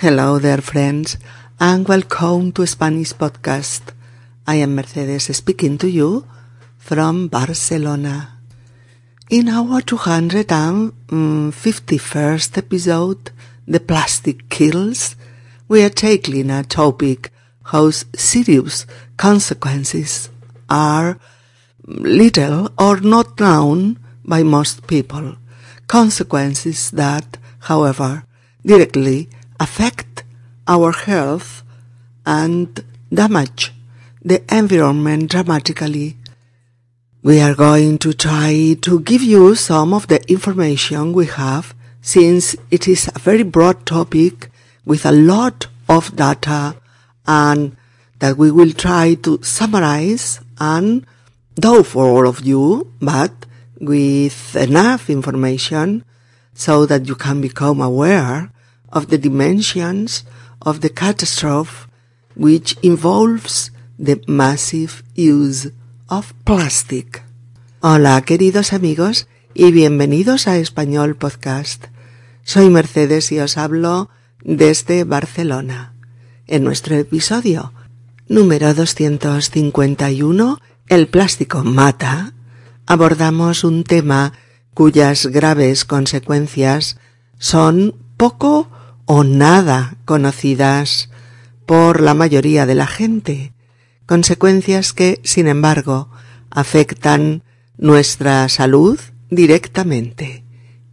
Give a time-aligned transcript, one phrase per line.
[0.00, 1.18] Hello there, friends,
[1.60, 3.92] and welcome to Spanish Podcast.
[4.44, 6.26] I am Mercedes speaking to you
[6.76, 8.40] from Barcelona.
[9.30, 13.30] In our 251st episode,
[13.68, 15.14] The Plastic Kills,
[15.68, 17.30] we are tackling a topic
[17.66, 18.86] whose serious
[19.16, 20.28] consequences
[20.68, 21.20] are
[21.86, 25.36] little or not known by most people.
[25.86, 28.24] Consequences that, however,
[28.66, 29.28] directly
[29.60, 30.24] affect
[30.66, 31.62] our health
[32.26, 33.72] and damage
[34.24, 36.16] the environment dramatically.
[37.22, 42.56] We are going to try to give you some of the information we have since
[42.70, 44.50] it is a very broad topic
[44.84, 46.76] with a lot of data
[47.26, 47.76] and
[48.18, 51.06] that we will try to summarize and
[51.56, 53.32] though for all of you, but
[53.80, 56.04] with enough information
[56.54, 58.50] so that you can become aware
[58.94, 60.24] of the dimensions
[60.62, 61.90] of the catastrophe
[62.34, 65.70] which involves the massive use
[66.08, 67.22] of plastic.
[67.80, 71.86] Hola queridos amigos y bienvenidos a Español Podcast.
[72.44, 74.08] Soy Mercedes y os hablo
[74.42, 75.92] desde Barcelona.
[76.46, 77.72] En nuestro episodio
[78.28, 82.32] número 251, El plástico mata,
[82.86, 84.34] abordamos un tema
[84.72, 86.98] cuyas graves consecuencias
[87.38, 88.68] son poco
[89.06, 91.10] o nada conocidas
[91.66, 93.52] por la mayoría de la gente,
[94.06, 96.10] consecuencias que, sin embargo,
[96.50, 97.42] afectan
[97.76, 98.98] nuestra salud
[99.30, 100.44] directamente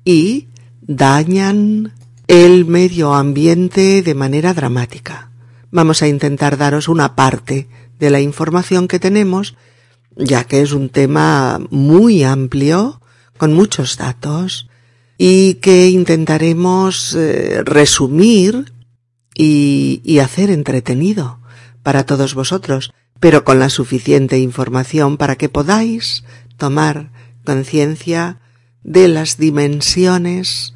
[0.04, 0.48] y
[0.82, 1.94] dañan
[2.28, 5.32] el medio ambiente de manera dramática.
[5.70, 7.68] Vamos a intentar daros una parte
[8.00, 9.56] de la información que tenemos
[10.16, 13.02] ya que es un tema muy amplio,
[13.38, 14.70] con muchos datos,
[15.24, 18.74] y que intentaremos eh, resumir
[19.36, 21.40] y, hacer entretenido
[21.84, 26.24] para todos vosotros, pero con la suficiente información para que podáis
[26.58, 27.12] tomar
[27.46, 28.40] conciencia
[28.82, 30.74] de las dimensiones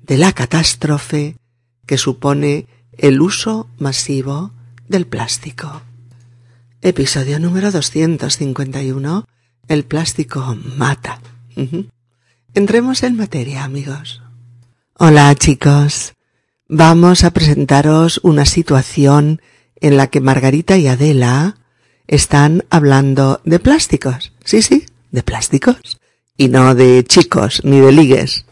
[0.00, 1.36] de la catástrofe
[1.84, 2.66] que supone
[2.96, 4.52] el uso masivo
[4.88, 5.82] del plástico.
[6.80, 9.26] Episodio número 251.
[9.68, 11.20] El plástico mata.
[12.56, 14.22] Entremos en materia, amigos.
[14.96, 16.12] Hola, chicos.
[16.68, 19.42] Vamos a presentaros una situación
[19.80, 21.56] en la que Margarita y Adela
[22.06, 24.32] están hablando de plásticos.
[24.44, 25.98] Sí, sí, de plásticos.
[26.36, 28.44] Y no de chicos ni de ligues.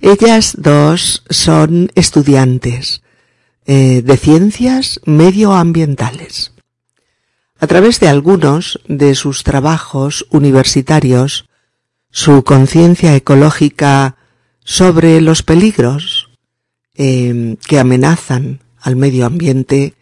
[0.00, 3.02] Ellas dos son estudiantes
[3.66, 6.50] eh, de ciencias medioambientales.
[7.60, 11.47] A través de algunos de sus trabajos universitarios,
[12.10, 14.16] su conciencia ecológica
[14.64, 16.30] sobre los peligros
[16.94, 19.94] eh, que amenazan al medio ambiente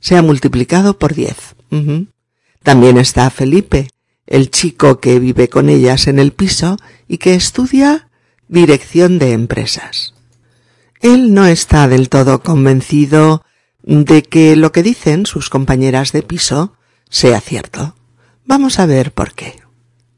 [0.00, 1.56] se ha multiplicado por diez.
[2.62, 3.88] También está Felipe,
[4.26, 6.76] el chico que vive con ellas en el piso
[7.08, 8.08] y que estudia
[8.48, 10.14] dirección de empresas.
[11.00, 13.44] Él no está del todo convencido
[13.82, 16.74] de que lo que dicen sus compañeras de piso
[17.10, 17.96] sea cierto.
[18.44, 19.63] Vamos a ver por qué.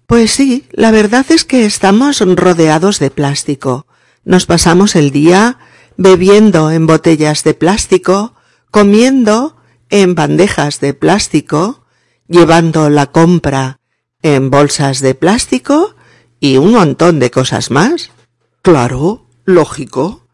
[0.07, 3.87] Pues sí, la verdad es que estamos rodeados de plástico.
[4.25, 5.59] Nos pasamos el día
[5.97, 8.35] bebiendo en botellas de plástico,
[8.71, 9.57] comiendo
[9.91, 11.85] en bandejas de plástico,
[12.29, 13.81] llevando la compra
[14.23, 15.97] en bolsas de plástico
[16.39, 18.13] y un montón de cosas más.
[18.63, 20.29] Claro, lógico.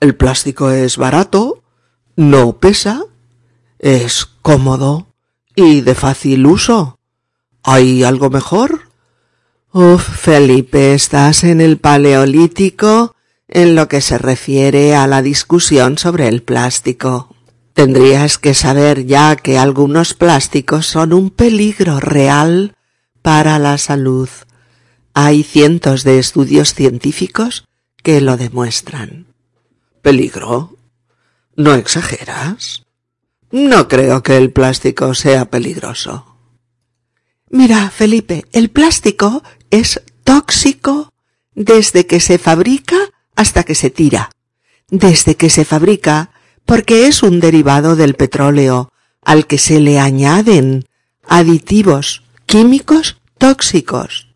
[0.00, 1.62] El plástico es barato,
[2.16, 3.04] no pesa,
[3.78, 5.08] es cómodo
[5.54, 6.98] y de fácil uso.
[7.62, 8.89] ¿Hay algo mejor?
[9.72, 13.14] Uf, Felipe, estás en el paleolítico
[13.46, 17.36] en lo que se refiere a la discusión sobre el plástico.
[17.72, 22.74] Tendrías que saber ya que algunos plásticos son un peligro real
[23.22, 24.28] para la salud.
[25.14, 27.64] Hay cientos de estudios científicos
[28.02, 29.26] que lo demuestran.
[30.02, 30.78] ¿Peligro?
[31.54, 32.86] ¿No exageras?
[33.52, 36.26] No creo que el plástico sea peligroso.
[37.52, 41.12] Mira, Felipe, el plástico es tóxico
[41.54, 42.96] desde que se fabrica
[43.36, 44.30] hasta que se tira.
[44.90, 46.30] Desde que se fabrica,
[46.66, 50.86] porque es un derivado del petróleo, al que se le añaden
[51.26, 54.28] aditivos químicos tóxicos.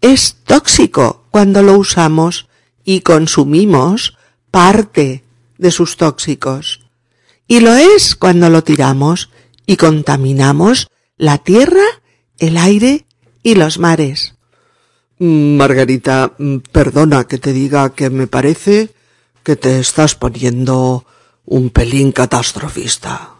[0.00, 2.48] Es tóxico cuando lo usamos
[2.84, 4.16] y consumimos
[4.50, 5.24] parte
[5.58, 6.80] de sus tóxicos.
[7.46, 9.30] Y lo es cuando lo tiramos
[9.66, 11.84] y contaminamos la tierra,
[12.38, 13.06] el aire
[13.42, 14.37] y los mares.
[15.18, 16.32] Margarita,
[16.70, 18.90] perdona que te diga que me parece
[19.42, 21.06] que te estás poniendo
[21.44, 23.34] un pelín catastrofista.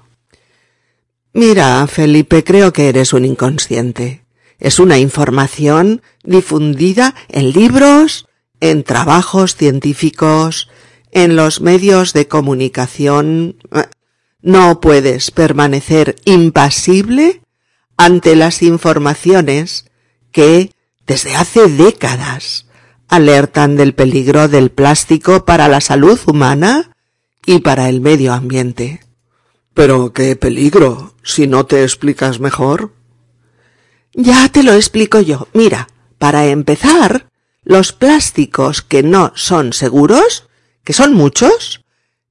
[1.33, 4.25] Mira, Felipe, creo que eres un inconsciente.
[4.59, 8.27] Es una información difundida en libros,
[8.61, 10.69] en trabajos científicos,
[11.13, 13.57] en los medios de comunicación.
[14.43, 17.43] No puedes permanecer impasible
[17.97, 19.85] ante las informaciones
[20.33, 20.73] que,
[21.09, 22.67] desde hace décadas,
[23.09, 26.95] alertan del peligro del plástico para la salud humana
[27.47, 29.01] y para el medio ambiente.
[29.73, 32.93] Pero qué peligro, si no te explicas mejor.
[34.13, 35.49] Ya te lo explico yo.
[35.55, 35.89] Mira,
[36.19, 37.29] para empezar,
[37.65, 40.49] los plásticos que no son seguros,
[40.85, 41.85] que son muchos,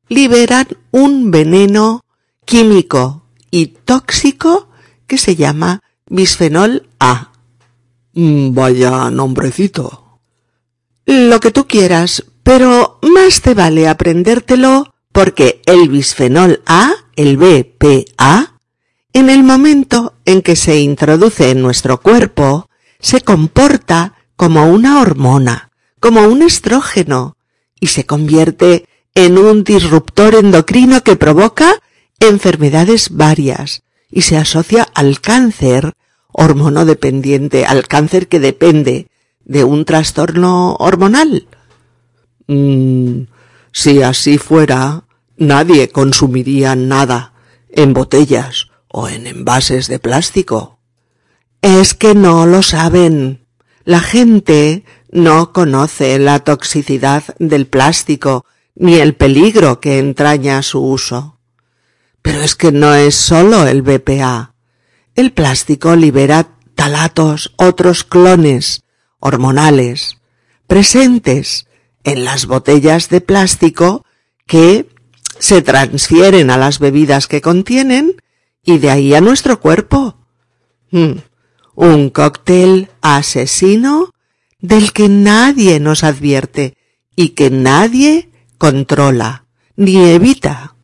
[0.08, 2.06] liberan un veneno
[2.46, 4.70] químico y tóxico
[5.08, 7.32] que se llama bisfenol A.
[8.18, 10.20] Mm, vaya nombrecito.
[11.06, 18.58] Lo que tú quieras, pero más te vale aprendértelo porque el bisfenol A, el BPA,
[19.14, 25.70] en el momento en que se introduce en nuestro cuerpo, se comporta como una hormona,
[26.00, 27.38] como un estrógeno,
[27.80, 31.84] y se convierte en un disruptor endocrino que provoca
[32.20, 35.94] enfermedades varias y se asocia al cáncer
[36.38, 39.08] hormonodependiente, al cáncer que depende
[39.44, 41.48] de un trastorno hormonal.
[42.46, 43.24] Mm,
[43.72, 45.04] si así fuera,
[45.36, 47.34] nadie consumiría nada
[47.70, 50.80] en botellas o en envases de plástico.
[51.64, 53.46] Es que no lo saben.
[53.84, 58.46] La gente no conoce la toxicidad del plástico
[58.76, 61.40] ni el peligro que entraña su uso.
[62.22, 64.54] Pero es que no es solo el BPA.
[65.18, 68.84] El plástico libera talatos, otros clones
[69.20, 70.20] hormonales,
[70.68, 71.66] presentes
[72.04, 74.06] en las botellas de plástico
[74.46, 74.88] que
[75.40, 78.22] se transfieren a las bebidas que contienen
[78.64, 80.20] y de ahí a nuestro cuerpo.
[80.92, 81.14] Hmm.
[81.74, 84.14] Un cóctel asesino
[84.60, 86.78] del que nadie nos advierte
[87.16, 88.30] y que nadie
[88.60, 90.77] controla ni evita.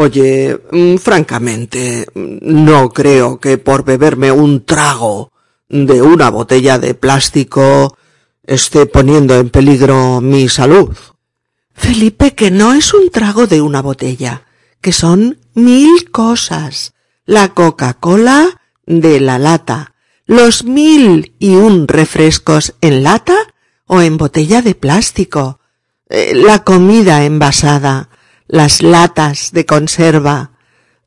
[0.00, 5.32] Oye, mm, francamente, no creo que por beberme un trago
[5.68, 7.98] de una botella de plástico
[8.44, 10.96] esté poniendo en peligro mi salud.
[11.74, 14.46] Felipe, que no es un trago de una botella,
[14.80, 16.94] que son mil cosas.
[17.26, 19.94] La Coca-Cola de la lata,
[20.26, 23.36] los mil y un refrescos en lata
[23.86, 25.58] o en botella de plástico,
[26.08, 28.10] eh, la comida envasada,
[28.48, 30.50] las latas de conserva,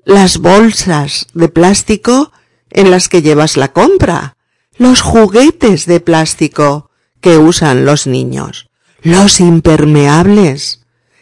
[0.05, 2.31] las bolsas de plástico
[2.69, 4.37] en las que llevas la compra,
[4.77, 6.89] los juguetes de plástico
[7.19, 8.69] que usan los niños,
[9.01, 10.81] los impermeables,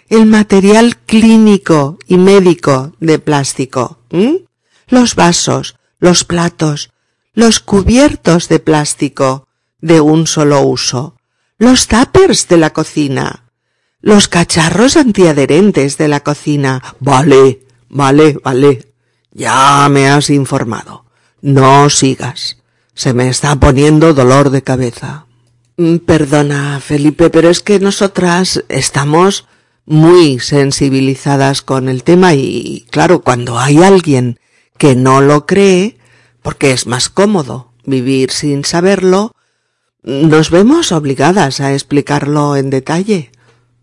[0.10, 4.00] el material clínico y médico de plástico,
[4.88, 6.92] los vasos, los platos,
[7.34, 9.48] los cubiertos de plástico
[9.82, 11.16] de un solo uso,
[11.58, 13.49] los tuppers de la cocina,
[14.02, 16.82] los cacharros antiadherentes de la cocina.
[17.00, 18.94] Vale, vale, vale.
[19.32, 21.06] Ya me has informado.
[21.42, 22.58] No sigas.
[22.94, 25.26] Se me está poniendo dolor de cabeza.
[25.78, 29.48] Mm, perdona, Felipe, pero es que nosotras estamos
[29.86, 34.40] muy sensibilizadas con el tema y, claro, cuando hay alguien
[34.78, 35.98] que no lo cree,
[36.42, 39.36] porque es más cómodo vivir sin saberlo,
[40.04, 43.32] nos vemos obligadas a explicarlo en detalle.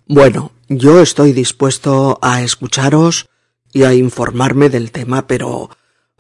[0.09, 3.29] Bueno, yo estoy dispuesto a escucharos
[3.73, 5.69] y a informarme del tema, pero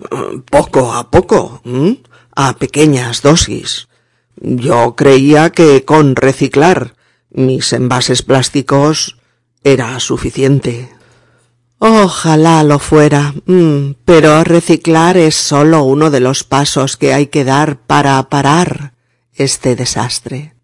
[0.00, 1.62] eh, poco a poco,
[2.34, 3.86] a pequeñas dosis.
[4.36, 6.96] Yo creía que con reciclar
[7.30, 9.18] mis envases plásticos
[9.62, 10.92] era suficiente.
[11.78, 13.34] Ojalá lo fuera,
[14.04, 18.94] pero reciclar es solo uno de los pasos que hay que dar para parar
[19.32, 20.55] este desastre.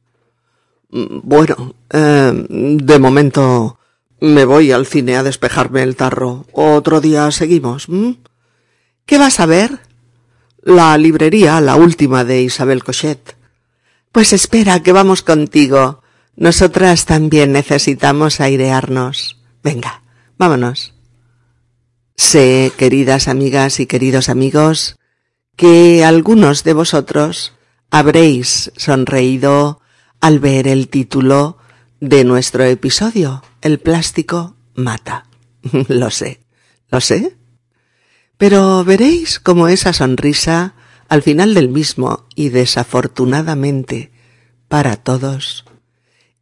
[0.92, 3.78] Bueno, eh, de momento
[4.20, 6.46] me voy al cine a despejarme el tarro.
[6.52, 7.88] Otro día seguimos.
[9.06, 9.80] ¿Qué vas a ver?
[10.62, 13.36] La librería, la última de Isabel Cochet.
[14.12, 16.02] Pues espera, que vamos contigo.
[16.36, 19.40] Nosotras también necesitamos airearnos.
[19.62, 20.02] Venga,
[20.36, 20.94] vámonos.
[22.16, 24.98] Sé, queridas amigas y queridos amigos,
[25.56, 27.54] que algunos de vosotros
[27.90, 29.81] habréis sonreído
[30.22, 31.58] al ver el título
[32.00, 35.26] de nuestro episodio, El plástico mata.
[35.88, 36.40] lo sé,
[36.90, 37.36] lo sé.
[38.38, 40.74] Pero veréis cómo esa sonrisa,
[41.08, 44.12] al final del mismo, y desafortunadamente
[44.68, 45.64] para todos,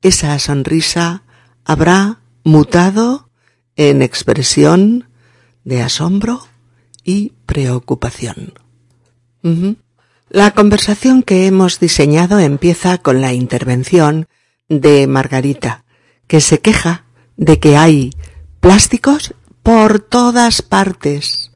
[0.02, 1.22] esa sonrisa
[1.64, 3.30] habrá mutado
[3.76, 5.08] en expresión
[5.64, 6.46] de asombro
[7.02, 8.52] y preocupación.
[10.32, 14.28] La conversación que hemos diseñado empieza con la intervención
[14.68, 15.84] de Margarita,
[16.28, 17.04] que se queja
[17.36, 18.12] de que hay
[18.60, 19.34] plásticos
[19.64, 21.50] por todas partes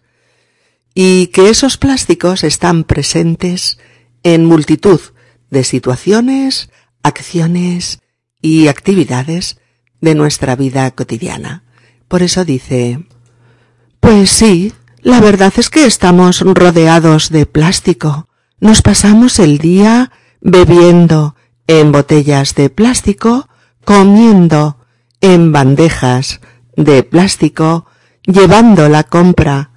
[0.93, 3.79] y que esos plásticos están presentes
[4.25, 5.01] en multitud
[5.51, 6.69] de situaciones,
[7.05, 8.01] acciones
[8.43, 9.61] y actividades
[10.01, 11.63] de nuestra vida cotidiana.
[12.09, 13.07] Por eso dice,
[14.01, 18.27] pues sí, la verdad es que estamos rodeados de plástico.
[18.65, 23.47] Nos pasamos el día bebiendo en botellas de plástico,
[23.85, 24.79] comiendo
[25.21, 26.41] en bandejas
[26.75, 27.85] de plástico,
[28.23, 29.73] llevando la compra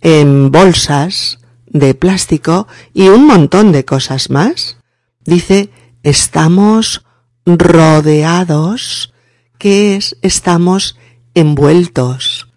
[0.00, 4.78] en bolsas de plástico y un montón de cosas más.
[5.22, 5.68] Dice,
[6.02, 7.04] estamos
[7.44, 9.12] rodeados,
[9.58, 10.96] que es, estamos
[11.34, 12.48] envueltos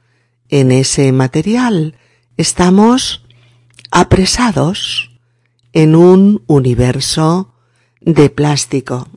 [0.48, 1.98] en ese material,
[2.38, 3.26] estamos
[3.92, 5.10] apresados
[5.74, 7.54] en un universo
[8.02, 9.08] de plástico.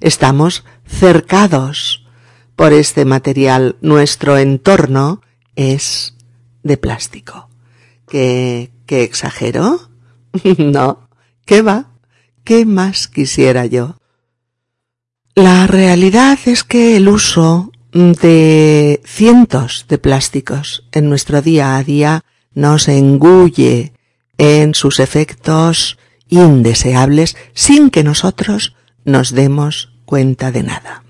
[0.00, 2.06] Estamos cercados
[2.56, 3.76] por este material.
[3.80, 5.20] Nuestro entorno
[5.56, 6.16] es
[6.62, 7.48] de plástico.
[8.08, 9.90] ¿Qué, qué exagero?
[10.58, 11.08] no.
[11.44, 11.90] ¿Qué va?
[12.44, 13.96] ¿Qué más quisiera yo?
[15.34, 22.24] La realidad es que el uso de cientos de plásticos en nuestro día a día
[22.52, 23.92] nos engulle
[24.40, 25.98] en sus efectos
[26.30, 31.04] indeseables sin que nosotros nos demos cuenta de nada.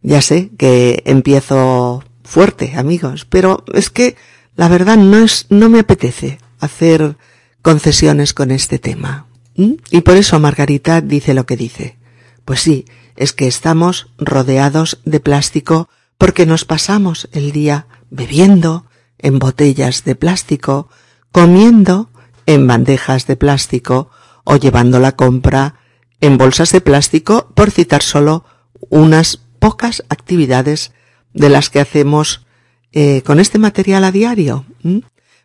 [0.00, 4.16] Ya sé que empiezo fuerte, amigos, pero es que
[4.56, 7.18] la verdad no es, no me apetece hacer
[7.60, 9.26] concesiones con este tema.
[9.54, 11.98] Y por eso Margarita dice lo que dice.
[12.46, 18.86] Pues sí, es que estamos rodeados de plástico porque nos pasamos el día bebiendo
[19.18, 20.88] en botellas de plástico,
[21.32, 22.10] comiendo
[22.46, 24.10] en bandejas de plástico
[24.44, 25.76] o llevando la compra
[26.20, 28.44] en bolsas de plástico, por citar solo
[28.90, 30.92] unas pocas actividades
[31.32, 32.46] de las que hacemos
[32.92, 34.64] eh, con este material a diario,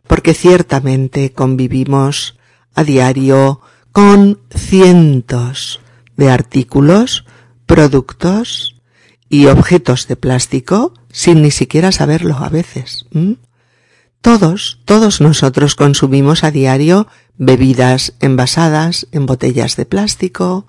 [0.06, 2.38] porque ciertamente convivimos
[2.75, 5.79] a diario con cientos
[6.15, 7.25] de artículos
[7.65, 8.75] productos
[9.29, 13.06] y objetos de plástico sin ni siquiera saberlo a veces.
[14.22, 17.08] Todos, todos nosotros consumimos a diario
[17.38, 20.68] bebidas envasadas en botellas de plástico,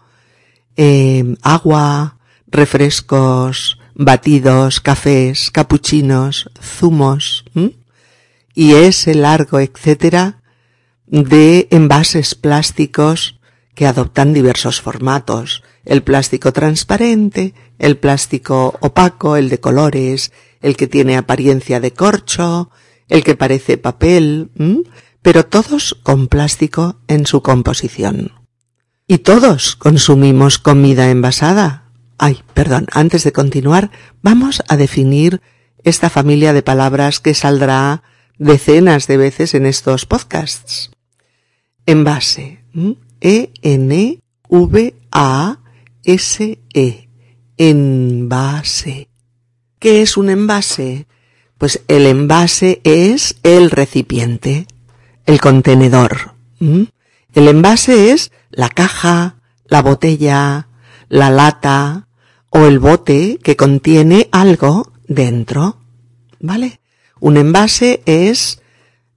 [0.77, 7.45] em, agua, refrescos, batidos, cafés, capuchinos, zumos,
[8.55, 10.41] y ese largo etcétera
[11.07, 13.41] de envases plásticos
[13.75, 20.87] que adoptan diversos formatos, el plástico transparente, el plástico opaco, el de colores, el que
[20.87, 22.71] tiene apariencia de corcho,
[23.09, 24.51] el que parece papel,
[25.23, 28.33] pero todos con plástico en su composición.
[29.07, 31.91] Y todos consumimos comida envasada.
[32.19, 33.91] Ay, perdón, antes de continuar,
[34.23, 35.41] vamos a definir
[35.85, 38.03] esta familia de palabras que saldrá
[38.39, 40.91] decenas de veces en estos podcasts.
[41.87, 42.65] Envase.
[43.21, 44.19] E-N-V-A
[46.05, 47.09] S-E.
[47.57, 49.09] Envase.
[49.79, 51.07] ¿Qué es un envase?
[51.59, 54.67] Pues el envase es el recipiente,
[55.27, 56.33] el contenedor.
[56.61, 59.37] El envase es la caja,
[59.67, 60.69] la botella,
[61.09, 62.07] la lata
[62.51, 65.79] o el bote que contiene algo dentro.
[66.41, 66.81] ¿Vale?
[67.21, 68.63] Un envase es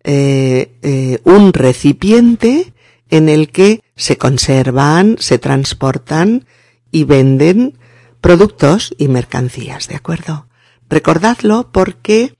[0.03, 2.73] eh, eh, un recipiente
[3.11, 6.45] en el que se conservan, se transportan
[6.91, 7.77] y venden
[8.19, 10.47] productos y mercancías, ¿de acuerdo?
[10.91, 12.35] Recordadlo porque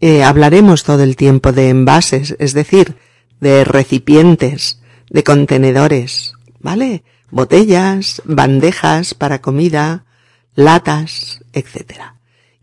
[0.00, 2.96] eh, hablaremos todo el tiempo de envases, es decir,
[3.40, 7.04] de recipientes, de contenedores, ¿vale?
[7.30, 10.04] Botellas, bandejas para comida,
[10.54, 12.02] latas, etc.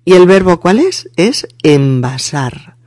[0.06, 1.10] ¿Y el verbo cuál es?
[1.16, 2.78] Es envasar.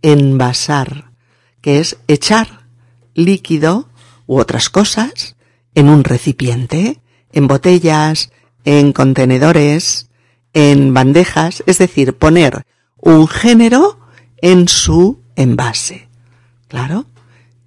[0.00, 1.12] Envasar,
[1.60, 2.66] que es echar
[3.12, 3.90] líquido
[4.26, 5.36] u otras cosas
[5.74, 7.00] en un recipiente
[7.32, 8.30] en botellas,
[8.64, 10.08] en contenedores,
[10.56, 12.64] en bandejas, es decir, poner
[12.96, 14.00] un género
[14.38, 16.08] en su envase.
[16.68, 17.04] Claro,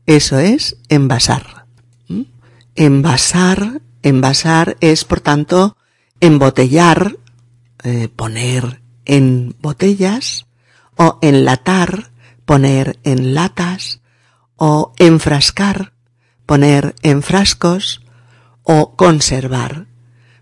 [0.07, 1.67] eso es envasar.
[2.07, 2.23] ¿Mm?
[2.73, 5.77] Envasar, envasar es, por tanto,
[6.19, 7.15] embotellar,
[7.83, 10.47] eh, poner en botellas,
[10.95, 12.09] o enlatar,
[12.45, 14.01] poner en latas,
[14.55, 15.93] o enfrascar,
[16.47, 18.01] poner en frascos,
[18.63, 19.85] o conservar.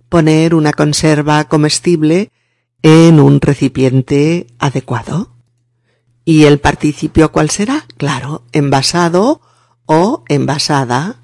[0.07, 2.31] Poner una conserva comestible
[2.81, 5.31] en un recipiente adecuado.
[6.25, 7.85] ¿Y el participio cuál será?
[7.97, 9.41] Claro, envasado
[9.85, 11.23] o envasada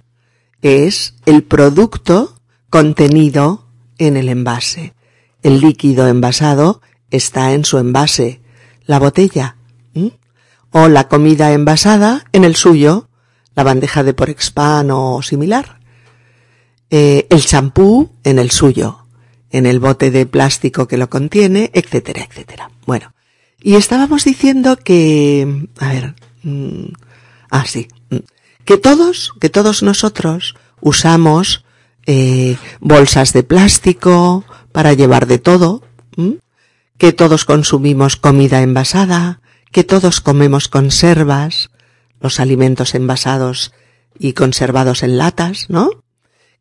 [0.61, 3.67] es el producto contenido
[3.97, 4.93] en el envase.
[5.41, 6.81] El líquido envasado
[7.11, 8.41] está en su envase,
[8.85, 9.57] la botella,
[10.71, 13.07] o la comida envasada en el suyo,
[13.55, 15.79] la bandeja de Porexpan o similar.
[16.89, 19.02] Eh, el champú en el suyo,
[19.53, 22.71] en el bote de plástico que lo contiene, etcétera, etcétera.
[22.85, 23.13] Bueno,
[23.61, 26.87] y estábamos diciendo que, a ver, mm,
[27.51, 28.17] ah, sí, mm,
[28.65, 31.63] que todos, que todos nosotros usamos
[32.05, 34.43] eh, bolsas de plástico
[34.73, 35.83] para llevar de todo,
[36.97, 39.39] que todos consumimos comida envasada,
[39.71, 41.69] que todos comemos conservas,
[42.19, 43.73] los alimentos envasados
[44.17, 45.89] y conservados en latas, ¿no?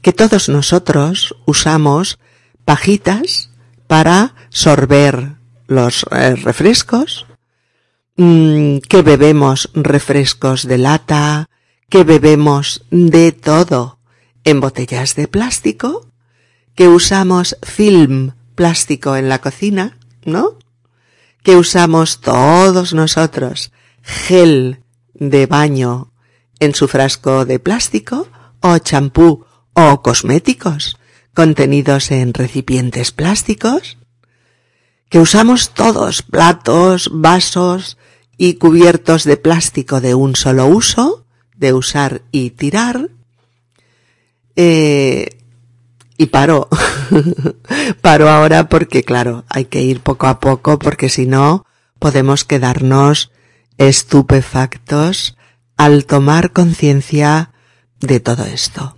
[0.03, 2.19] Que todos nosotros usamos
[2.65, 3.51] pajitas
[3.87, 7.27] para sorber los eh, refrescos,
[8.17, 11.49] mm, que bebemos refrescos de lata,
[11.89, 13.99] que bebemos de todo
[14.45, 16.09] en botellas de plástico,
[16.75, 20.59] que usamos film plástico en la cocina, ¿no?
[21.43, 24.83] que usamos todos nosotros gel
[25.15, 26.13] de baño
[26.61, 28.29] en su frasco de plástico
[28.61, 30.99] o champú o cosméticos
[31.35, 33.99] contenidos en recipientes plásticos,
[35.09, 37.99] que usamos todos platos, vasos
[38.37, 43.11] y cubiertos de plástico de un solo uso, de usar y tirar,
[44.57, 45.39] eh,
[46.17, 46.69] y paro.
[48.01, 51.67] paro ahora porque, claro, hay que ir poco a poco porque si no
[51.99, 53.31] podemos quedarnos
[53.79, 55.37] estupefactos
[55.77, 57.53] al tomar conciencia
[58.01, 58.97] de todo esto.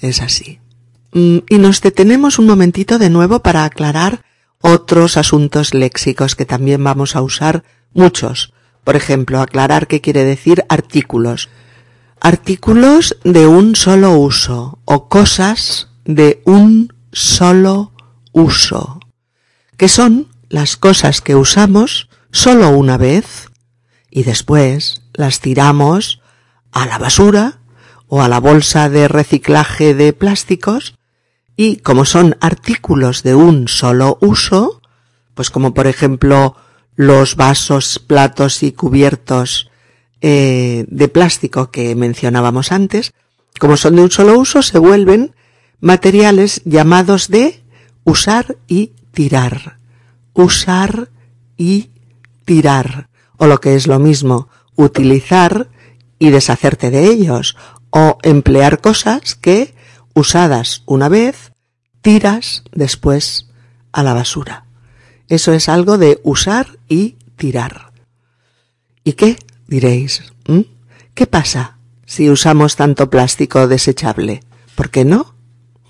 [0.00, 0.60] Es así.
[1.14, 4.24] Mm, y nos detenemos un momentito de nuevo para aclarar
[4.60, 8.52] otros asuntos léxicos que también vamos a usar muchos.
[8.82, 11.50] Por ejemplo, aclarar qué quiere decir artículos.
[12.20, 17.92] Artículos de un solo uso o cosas de un solo
[18.32, 18.98] uso,
[19.76, 23.50] que son las cosas que usamos solo una vez
[24.10, 26.20] y después las tiramos
[26.72, 27.60] a la basura
[28.08, 30.96] o a la bolsa de reciclaje de plásticos
[31.56, 34.80] y como son artículos de un solo uso,
[35.34, 36.56] pues como por ejemplo
[36.96, 39.70] los vasos, platos y cubiertos
[40.20, 43.12] eh, de plástico que mencionábamos antes,
[43.58, 45.34] como son de un solo uso, se vuelven
[45.80, 47.62] materiales llamados de
[48.04, 49.78] usar y tirar.
[50.32, 51.10] Usar
[51.56, 51.90] y
[52.44, 53.08] tirar.
[53.36, 55.68] O lo que es lo mismo, utilizar
[56.18, 57.56] y deshacerte de ellos.
[57.90, 59.73] O emplear cosas que,
[60.14, 61.52] usadas una vez,
[62.00, 63.48] tiras después
[63.92, 64.66] a la basura.
[65.28, 67.92] Eso es algo de usar y tirar.
[69.02, 69.36] ¿Y qué?
[69.66, 70.22] diréis.
[71.14, 74.42] ¿Qué pasa si usamos tanto plástico desechable?
[74.74, 75.34] ¿Por qué no?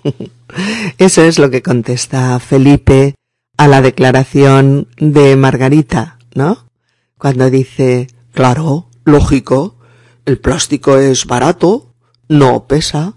[0.97, 3.15] Eso es lo que contesta Felipe
[3.57, 6.67] a la declaración de Margarita, ¿no?
[7.17, 9.77] Cuando dice, claro, lógico,
[10.25, 11.93] el plástico es barato,
[12.27, 13.13] no pesa,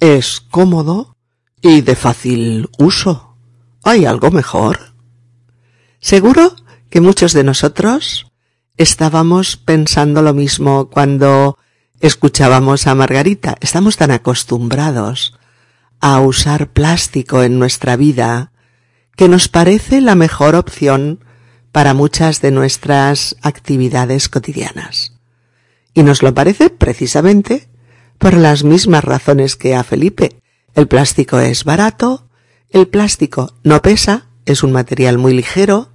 [0.00, 1.16] es cómodo
[1.60, 3.36] y de fácil uso.
[3.82, 4.94] ¿Hay algo mejor?
[6.00, 6.54] Seguro
[6.90, 8.26] que muchos de nosotros
[8.76, 11.58] estábamos pensando lo mismo cuando
[12.00, 13.56] escuchábamos a Margarita.
[13.60, 15.38] Estamos tan acostumbrados
[16.00, 18.52] a usar plástico en nuestra vida
[19.16, 21.24] que nos parece la mejor opción
[21.72, 25.14] para muchas de nuestras actividades cotidianas.
[25.92, 27.67] Y nos lo parece precisamente
[28.18, 30.42] por las mismas razones que a Felipe.
[30.74, 32.28] El plástico es barato,
[32.70, 35.90] el plástico no pesa, es un material muy ligero,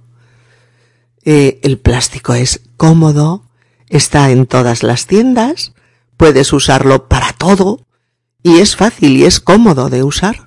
[1.24, 3.44] eh, el plástico es cómodo,
[3.88, 5.72] está en todas las tiendas,
[6.16, 7.86] puedes usarlo para todo,
[8.42, 10.46] y es fácil y es cómodo de usar.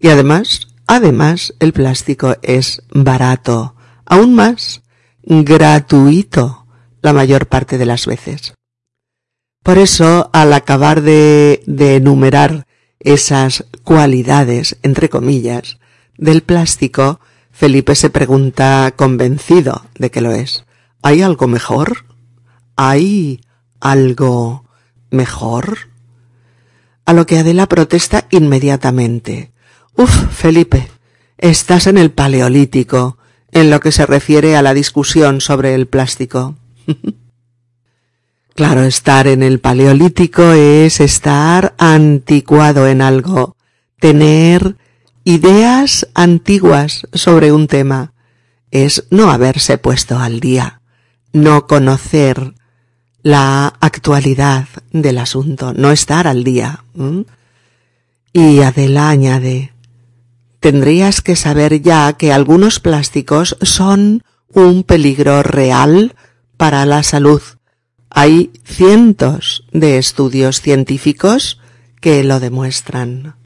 [0.00, 4.82] Y además, además, el plástico es barato, aún más,
[5.22, 6.66] gratuito
[7.02, 8.55] la mayor parte de las veces.
[9.66, 12.68] Por eso, al acabar de, de enumerar
[13.00, 15.78] esas cualidades, entre comillas,
[16.16, 17.18] del plástico,
[17.50, 20.64] Felipe se pregunta convencido de que lo es.
[21.02, 22.06] ¿Hay algo mejor?
[22.76, 23.40] ¿Hay
[23.80, 24.64] algo
[25.10, 25.90] mejor?
[27.06, 29.52] a lo que Adela protesta inmediatamente.
[29.96, 30.88] Uf, Felipe,
[31.38, 33.18] estás en el Paleolítico,
[33.50, 36.56] en lo que se refiere a la discusión sobre el plástico.
[38.56, 43.56] claro, estar en el Paleolítico es estar anticuado en algo,
[44.00, 44.76] tener
[45.24, 48.12] ideas antiguas sobre un tema.
[48.72, 50.80] es no haberse puesto al día,
[51.32, 52.54] no conocer
[53.22, 56.84] la actualidad del asunto, no estar al día.
[58.32, 59.72] Y Adela añade,
[60.60, 66.14] tendrías que saber ya que algunos plásticos son un peligro real
[66.56, 67.40] para la salud.
[68.18, 71.60] Hay cientos de estudios científicos
[72.00, 73.36] que lo demuestran.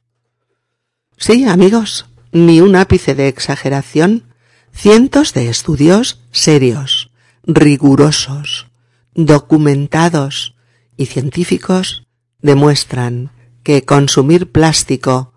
[1.16, 4.33] Sí, amigos, ni un ápice de exageración.
[4.72, 7.11] Cientos de estudios serios,
[7.42, 8.68] rigurosos,
[9.12, 10.54] documentados
[10.96, 12.06] y científicos
[12.40, 13.33] demuestran
[13.64, 15.33] que consumir plástico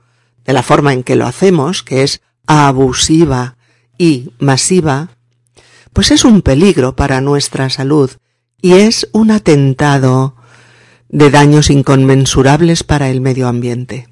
[0.45, 3.57] de la forma en que lo hacemos, que es abusiva
[3.97, 5.17] y masiva,
[5.91, 8.11] pues es un peligro para nuestra salud
[8.63, 10.37] y es un atentado
[11.09, 14.07] de daños inconmensurables para el medio ambiente.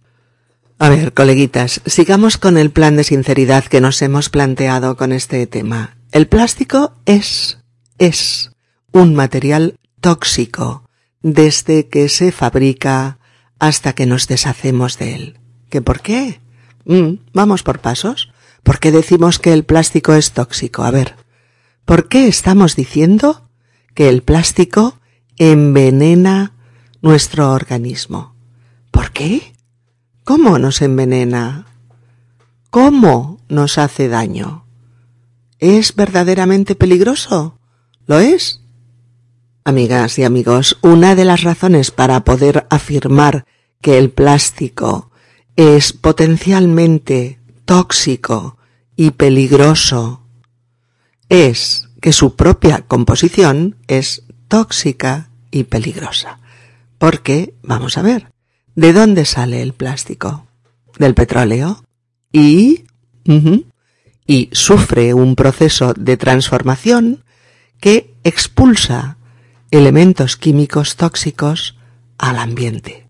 [0.78, 5.48] A ver, coleguitas, sigamos con el plan de sinceridad que nos hemos planteado con este
[5.48, 5.96] tema.
[6.12, 7.60] El plástico es,
[7.98, 8.52] es
[8.92, 10.84] un material tóxico
[11.22, 13.20] desde que se fabrica
[13.58, 15.40] hasta que nos deshacemos de él.
[15.70, 16.42] ¿Qué por qué?
[16.84, 18.34] Mm, vamos por pasos.
[18.64, 20.84] ¿Por qué decimos que el plástico es tóxico?
[20.84, 21.16] A ver,
[21.86, 23.48] ¿por qué estamos diciendo
[23.94, 24.96] que el plástico
[25.38, 26.54] envenena
[27.02, 28.36] nuestro organismo.
[28.92, 29.54] ¿Por qué?
[30.24, 31.66] ¿Cómo nos envenena?
[32.70, 34.66] ¿Cómo nos hace daño?
[35.60, 37.58] ¿Es verdaderamente peligroso?
[38.08, 38.62] ¿Lo es?
[39.64, 43.46] Amigas y amigos, una de las razones para poder afirmar
[43.82, 45.12] que el plástico
[45.56, 48.58] es potencialmente tóxico
[48.96, 50.22] y peligroso
[51.32, 56.40] es que su propia composición es tóxica y peligrosa.
[56.98, 58.28] Porque, vamos a ver,
[58.76, 60.48] ¿de dónde sale el plástico?
[60.98, 61.84] Del petróleo.
[62.34, 62.86] Y,
[64.26, 67.24] y sufre un proceso de transformación
[67.80, 69.18] que expulsa
[69.70, 71.78] elementos químicos tóxicos
[72.18, 73.08] al ambiente,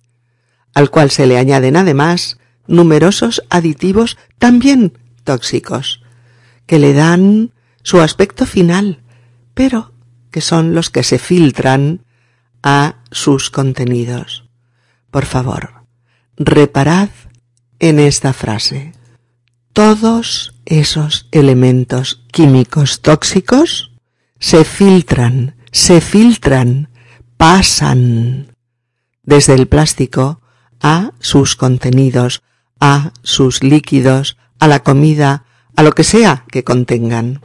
[0.73, 6.01] al cual se le añaden además numerosos aditivos también tóxicos,
[6.65, 7.51] que le dan
[7.83, 9.01] su aspecto final,
[9.53, 9.93] pero
[10.31, 12.05] que son los que se filtran
[12.63, 14.45] a sus contenidos.
[15.09, 15.85] Por favor,
[16.37, 17.09] reparad
[17.79, 18.93] en esta frase.
[19.73, 23.91] Todos esos elementos químicos tóxicos
[24.39, 26.89] se filtran, se filtran,
[27.37, 28.55] pasan
[29.23, 30.41] desde el plástico
[30.81, 32.41] a sus contenidos,
[32.79, 37.41] a sus líquidos, a la comida, a lo que sea que contengan.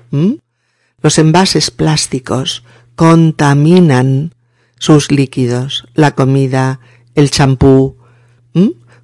[1.00, 4.34] Los envases plásticos contaminan
[4.78, 6.80] sus líquidos, la comida,
[7.14, 7.96] el champú,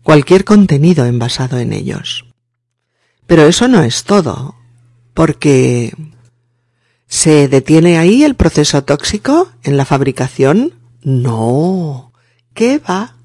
[0.02, 2.26] cualquier contenido envasado en ellos.
[3.26, 4.56] Pero eso no es todo,
[5.14, 5.94] porque
[7.06, 10.74] ¿se detiene ahí el proceso tóxico en la fabricación?
[11.02, 12.12] No,
[12.54, 13.16] ¿qué va?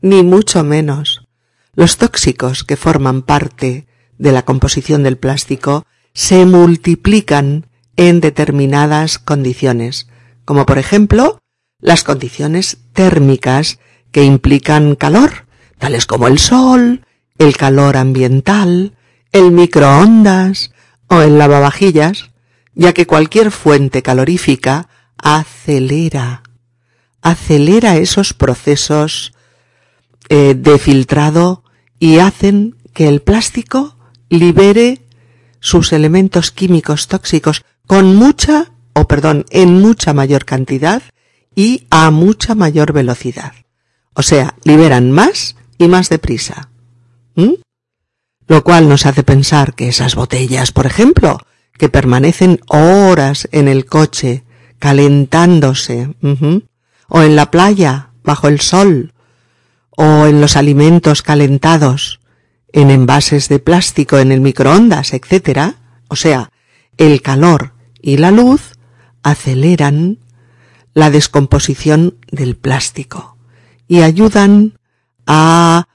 [0.00, 1.26] Ni mucho menos.
[1.74, 3.86] Los tóxicos que forman parte
[4.18, 10.08] de la composición del plástico se multiplican en determinadas condiciones,
[10.44, 11.38] como por ejemplo
[11.80, 13.78] las condiciones térmicas
[14.12, 15.46] que implican calor,
[15.78, 17.04] tales como el sol,
[17.38, 18.96] el calor ambiental,
[19.32, 20.72] el microondas
[21.08, 22.30] o el lavavajillas,
[22.74, 26.42] ya que cualquier fuente calorífica acelera,
[27.22, 29.32] acelera esos procesos
[30.28, 31.62] eh, de filtrado
[31.98, 33.95] y hacen que el plástico
[34.28, 35.02] libere
[35.60, 41.02] sus elementos químicos tóxicos con mucha, o perdón, en mucha mayor cantidad
[41.54, 43.52] y a mucha mayor velocidad.
[44.14, 46.70] O sea, liberan más y más deprisa.
[47.34, 47.54] ¿Mm?
[48.48, 51.38] Lo cual nos hace pensar que esas botellas, por ejemplo,
[51.76, 54.44] que permanecen horas en el coche,
[54.78, 56.14] calentándose,
[57.08, 59.12] o en la playa, bajo el sol,
[59.90, 62.20] o en los alimentos calentados,
[62.72, 65.74] en envases de plástico en el microondas, etc.,
[66.08, 66.50] o sea,
[66.96, 68.72] el calor y la luz
[69.22, 70.18] aceleran
[70.94, 73.36] la descomposición del plástico
[73.88, 74.78] y ayudan
[75.26, 75.88] a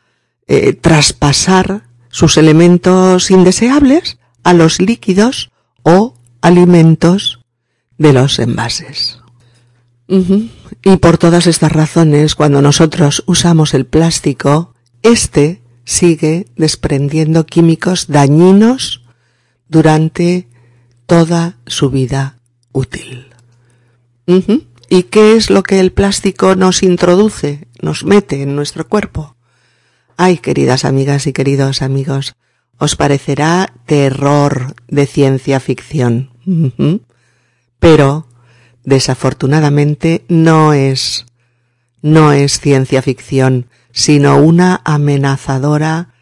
[0.47, 5.51] eh, traspasar sus elementos indeseables a los líquidos
[5.83, 7.39] o alimentos
[7.97, 9.19] de los envases.
[10.07, 19.03] Y por todas estas razones, cuando nosotros usamos el plástico, éste sigue desprendiendo químicos dañinos
[19.67, 20.47] durante
[21.05, 22.39] toda su vida
[22.71, 23.27] útil.
[24.89, 29.35] ¿Y qué es lo que el plástico nos introduce, nos mete en nuestro cuerpo?
[30.17, 32.35] Ay, queridas amigas y queridos amigos,
[32.77, 36.31] os parecerá terror de ciencia ficción.
[37.79, 38.27] Pero,
[38.83, 41.25] desafortunadamente, no es,
[42.01, 46.13] no es ciencia ficción, sino una amenazadora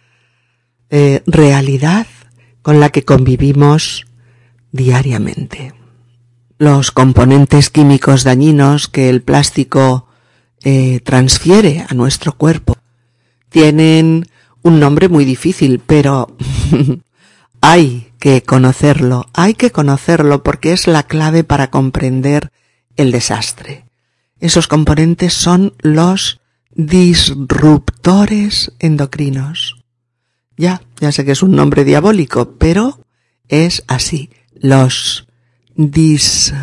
[0.90, 2.08] eh, realidad
[2.62, 4.06] con la que convivimos
[4.72, 5.74] diariamente.
[6.58, 10.08] Los componentes químicos dañinos que el plástico
[10.64, 12.76] eh, transfiere a nuestro cuerpo
[13.50, 14.28] tienen
[14.62, 16.36] un nombre muy difícil, pero
[17.62, 22.52] hay que conocerlo, hay que conocerlo porque es la clave para comprender
[22.96, 23.86] el desastre.
[24.40, 26.40] Esos componentes son los
[26.80, 29.84] disruptores endocrinos.
[30.56, 33.02] Ya, ya sé que es un nombre diabólico, pero
[33.50, 34.30] es así.
[34.54, 35.28] Los
[35.76, 36.54] disruptores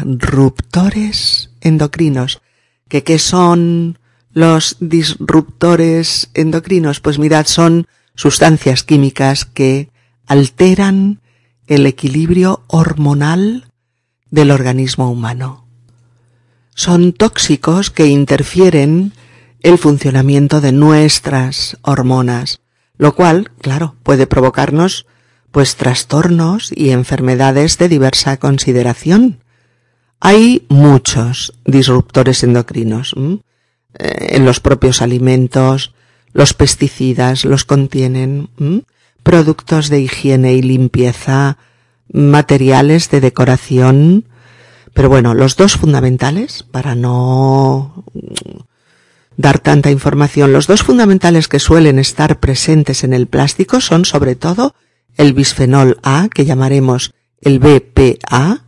[1.60, 2.40] endocrinos.
[2.88, 3.98] ¿Que qué son
[4.32, 7.00] los disruptores endocrinos?
[7.00, 9.90] Pues mirad, son sustancias químicas que
[10.26, 11.20] alteran
[11.66, 13.66] el equilibrio hormonal
[14.30, 15.66] del organismo humano.
[16.74, 19.12] Son tóxicos que interfieren
[19.66, 22.60] el funcionamiento de nuestras hormonas,
[22.98, 25.06] lo cual, claro, puede provocarnos
[25.50, 29.40] pues trastornos y enfermedades de diversa consideración.
[30.20, 33.12] Hay muchos disruptores endocrinos
[33.98, 35.94] eh, en los propios alimentos,
[36.32, 38.50] los pesticidas los contienen,
[39.24, 41.58] productos de higiene y limpieza,
[42.12, 44.26] materiales de decoración,
[44.94, 48.04] pero bueno, los dos fundamentales, para no
[49.36, 54.34] dar tanta información, los dos fundamentales que suelen estar presentes en el plástico son sobre
[54.34, 54.74] todo
[55.16, 58.64] el bisfenol A, que llamaremos el BPA,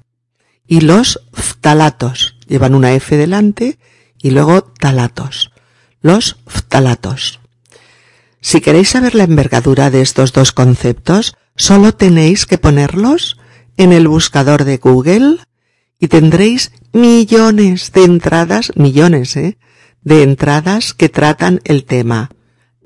[0.66, 3.78] y los phtalatos, llevan una F delante,
[4.20, 5.50] y luego talatos,
[6.02, 7.40] los phtalatos.
[8.40, 13.38] Si queréis saber la envergadura de estos dos conceptos, solo tenéis que ponerlos
[13.76, 15.38] en el buscador de Google
[15.98, 19.58] y tendréis millones de entradas, millones, ¿eh?
[20.08, 22.30] De entradas que tratan el tema.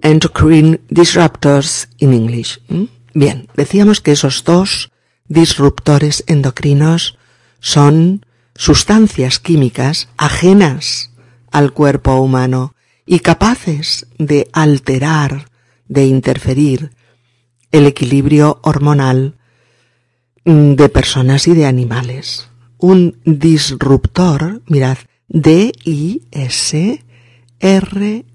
[0.03, 2.61] Endocrine Disruptors in English.
[3.15, 4.91] Bien, decíamos que esos dos
[5.29, 7.17] disruptores endocrinos
[7.61, 11.13] son sustancias químicas ajenas
[11.53, 12.75] al cuerpo humano
[13.07, 15.49] y capaces de alterar,
[15.87, 16.91] de interferir
[17.71, 19.37] el equilibrio hormonal
[20.45, 22.49] de personas y de animales.
[22.79, 24.99] Un disruptor, mirad,
[27.63, 28.27] D-I-S-R-U-P-T-O-R.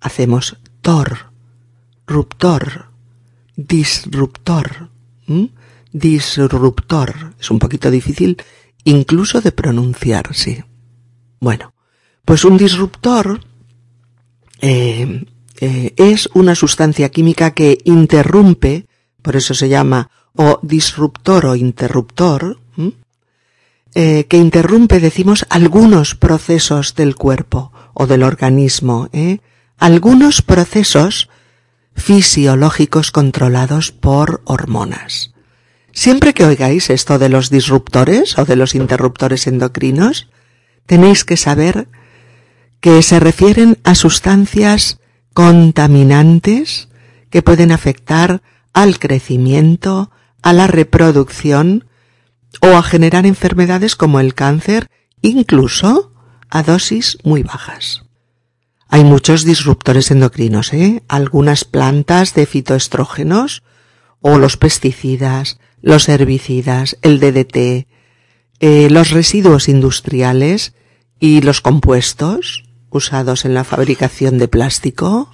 [0.00, 1.32] Hacemos tor,
[2.06, 2.86] ruptor,
[3.56, 4.90] disruptor,
[5.92, 7.34] disruptor.
[7.40, 8.42] Es un poquito difícil
[8.84, 10.62] incluso de pronunciar, sí.
[11.40, 11.72] Bueno,
[12.24, 13.40] pues un disruptor
[14.60, 15.24] eh,
[15.60, 18.86] eh, es una sustancia química que interrumpe,
[19.22, 22.59] por eso se llama o disruptor o interruptor,
[23.94, 29.40] eh, que interrumpe, decimos, algunos procesos del cuerpo o del organismo, ¿eh?
[29.78, 31.28] algunos procesos
[31.96, 35.34] fisiológicos controlados por hormonas.
[35.92, 40.28] Siempre que oigáis esto de los disruptores o de los interruptores endocrinos,
[40.86, 41.88] tenéis que saber
[42.80, 45.00] que se refieren a sustancias
[45.34, 46.88] contaminantes
[47.28, 50.10] que pueden afectar al crecimiento,
[50.42, 51.86] a la reproducción
[52.60, 54.88] o a generar enfermedades como el cáncer,
[55.22, 56.12] incluso
[56.48, 58.02] a dosis muy bajas.
[58.88, 61.04] Hay muchos disruptores endocrinos, ¿eh?
[61.06, 63.62] Algunas plantas de fitoestrógenos
[64.20, 67.86] o los pesticidas, los herbicidas, el DDT,
[68.58, 70.74] eh, los residuos industriales
[71.20, 75.30] y los compuestos usados en la fabricación de plástico,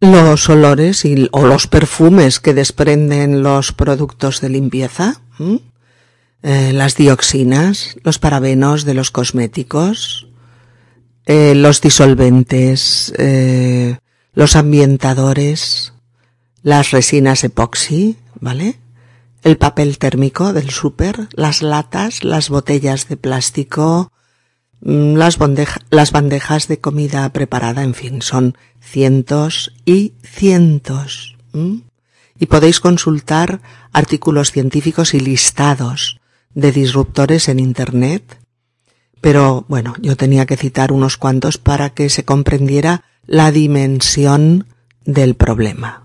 [0.00, 5.22] los olores y, o los perfumes que desprenden los productos de limpieza,
[6.42, 10.28] eh, las dioxinas, los parabenos de los cosméticos,
[11.24, 13.98] eh, los disolventes, eh,
[14.32, 15.92] los ambientadores,
[16.62, 18.78] las resinas epoxi, ¿vale?
[19.42, 24.12] El papel térmico del súper, las latas, las botellas de plástico,
[24.82, 25.38] mm, las,
[25.90, 31.36] las bandejas de comida preparada, en fin, son cientos y cientos.
[32.38, 36.20] Y podéis consultar artículos científicos y listados
[36.56, 38.40] de disruptores en Internet.
[39.20, 44.66] Pero bueno, yo tenía que citar unos cuantos para que se comprendiera la dimensión
[45.04, 46.04] del problema.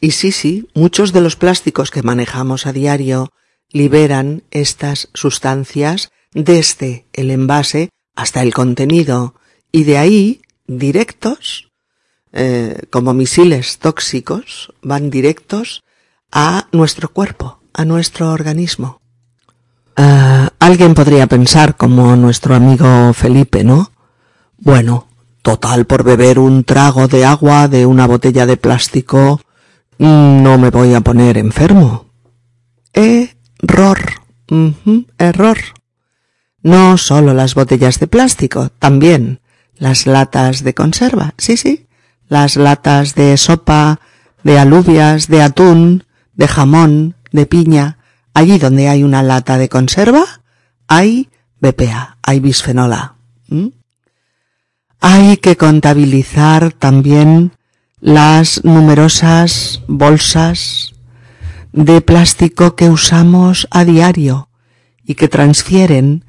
[0.00, 3.30] Y sí, sí, muchos de los plásticos que manejamos a diario
[3.70, 9.34] liberan estas sustancias desde el envase hasta el contenido
[9.72, 11.70] y de ahí directos
[12.32, 15.84] eh, como misiles tóxicos, van directos
[16.32, 19.00] a nuestro cuerpo, a nuestro organismo.
[19.98, 23.92] Uh, alguien podría pensar, como nuestro amigo Felipe, ¿no?
[24.58, 25.06] Bueno,
[25.42, 29.40] total, por beber un trago de agua de una botella de plástico,
[29.98, 32.06] no me voy a poner enfermo.
[32.92, 33.98] Error.
[35.18, 35.58] error.
[36.62, 39.40] No solo las botellas de plástico, también
[39.76, 41.34] las latas de conserva.
[41.36, 41.86] Sí, sí.
[42.28, 44.00] Las latas de sopa,
[44.42, 47.98] de alubias, de atún, de jamón, de piña.
[48.32, 50.24] Allí donde hay una lata de conserva,
[50.86, 51.28] hay
[51.60, 53.16] BPA, hay bisfenola.
[55.00, 57.52] Hay que contabilizar también
[58.00, 60.94] las numerosas bolsas
[61.72, 64.48] de plástico que usamos a diario
[65.04, 66.24] y que transfieren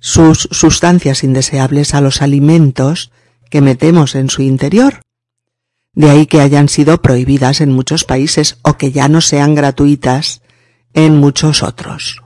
[0.00, 3.12] sus sustancias indeseables a los alimentos
[3.50, 5.02] que metemos en su interior.
[5.94, 10.42] De ahí que hayan sido prohibidas en muchos países o que ya no sean gratuitas
[10.94, 12.22] en muchos otros.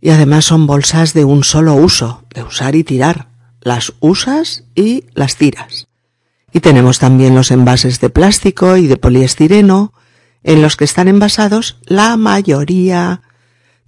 [0.00, 3.28] Y además son bolsas de un solo uso, de usar y tirar.
[3.60, 5.88] Las usas y las tiras.
[6.52, 9.92] Y tenemos también los envases de plástico y de poliestireno,
[10.42, 13.22] en los que están envasados la mayoría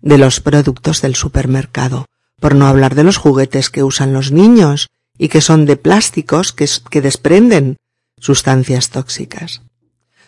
[0.03, 2.07] de los productos del supermercado,
[2.41, 6.53] por no hablar de los juguetes que usan los niños y que son de plásticos
[6.53, 7.77] que, que desprenden
[8.19, 9.63] sustancias tóxicas.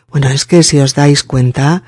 [0.09, 1.85] Bueno, es que si os dais cuenta,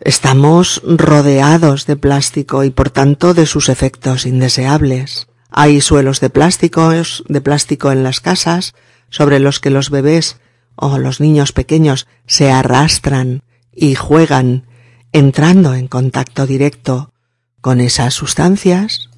[0.00, 5.28] estamos rodeados de plástico y por tanto de sus efectos indeseables.
[5.50, 8.74] Hay suelos de plásticos, de plástico en las casas,
[9.08, 10.38] sobre los que los bebés
[10.76, 14.66] o los niños pequeños se arrastran y juegan
[15.12, 17.12] entrando en contacto directo
[17.60, 19.10] con esas sustancias,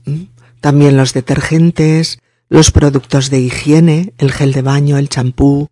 [0.60, 2.18] también los detergentes,
[2.48, 5.68] los productos de higiene, el gel de baño, el champú,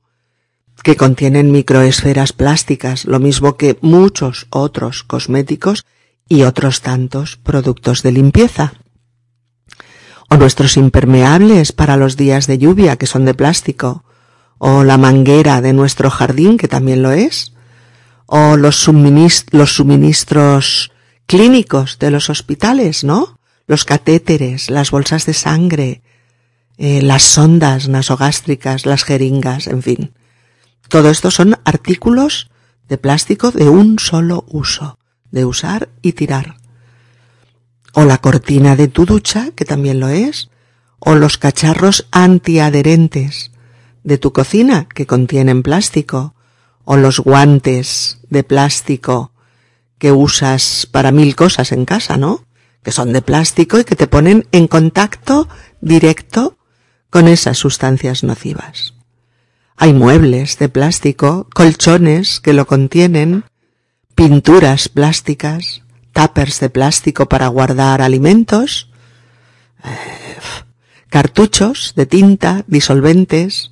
[0.82, 5.84] que contienen microesferas plásticas, lo mismo que muchos otros cosméticos
[6.28, 8.74] y otros tantos productos de limpieza.
[10.28, 14.04] O nuestros impermeables para los días de lluvia, que son de plástico,
[14.58, 17.52] o la manguera de nuestro jardín, que también lo es,
[18.26, 20.92] o los, suministros
[21.26, 23.40] clínicos de los hospitales, ¿no?
[23.66, 26.02] Los catéteres, las bolsas de sangre,
[26.78, 30.12] eh, las sondas nasogástricas, las jeringas, en fin.
[30.88, 32.50] Todo esto son artículos
[32.88, 34.98] de plástico de un solo uso,
[35.30, 36.56] de usar y tirar.
[37.92, 40.50] O la cortina de tu ducha, que también lo es,
[40.98, 43.52] o los cacharros antiadherentes
[44.02, 46.34] de tu cocina, que contienen plástico,
[46.84, 49.32] o los guantes de plástico
[49.98, 52.44] que usas para mil cosas en casa, ¿no?
[52.82, 55.48] Que son de plástico y que te ponen en contacto
[55.80, 56.56] directo
[57.10, 58.94] con esas sustancias nocivas.
[59.82, 63.44] Hay muebles de plástico, colchones que lo contienen,
[64.14, 65.80] pinturas plásticas,
[66.12, 68.90] tuppers de plástico para guardar alimentos,
[69.82, 69.88] eh,
[71.08, 73.70] cartuchos de tinta, disolventes,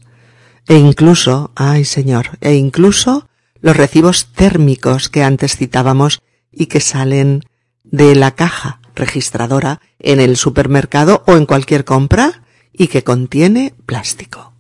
[0.67, 3.29] e incluso, ay señor, e incluso
[3.61, 7.45] los recibos térmicos que antes citábamos y que salen
[7.85, 14.55] de la caja registradora en el supermercado o en cualquier compra y que contiene plástico.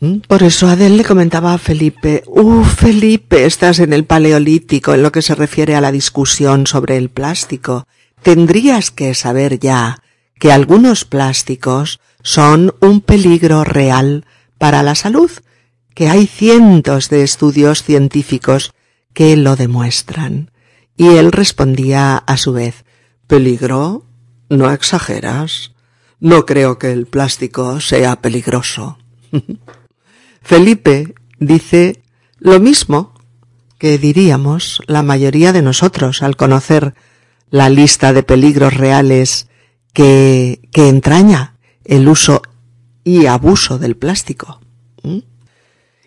[0.00, 0.18] ¿Mm?
[0.26, 5.12] Por eso Adel le comentaba a Felipe, uh, Felipe, estás en el paleolítico en lo
[5.12, 7.86] que se refiere a la discusión sobre el plástico.
[8.22, 10.02] Tendrías que saber ya
[10.38, 14.24] que algunos plásticos son un peligro real
[14.58, 15.30] para la salud,
[15.94, 18.72] que hay cientos de estudios científicos
[19.12, 20.50] que lo demuestran.
[20.96, 22.84] Y él respondía a su vez,
[23.26, 24.04] ¿Peligro?
[24.50, 25.72] No exageras.
[26.20, 28.98] No creo que el plástico sea peligroso.
[30.44, 32.02] Felipe dice
[32.38, 33.14] lo mismo
[33.78, 36.94] que diríamos la mayoría de nosotros al conocer
[37.48, 39.48] la lista de peligros reales
[39.94, 42.42] que, que entraña el uso
[43.04, 44.60] y abuso del plástico.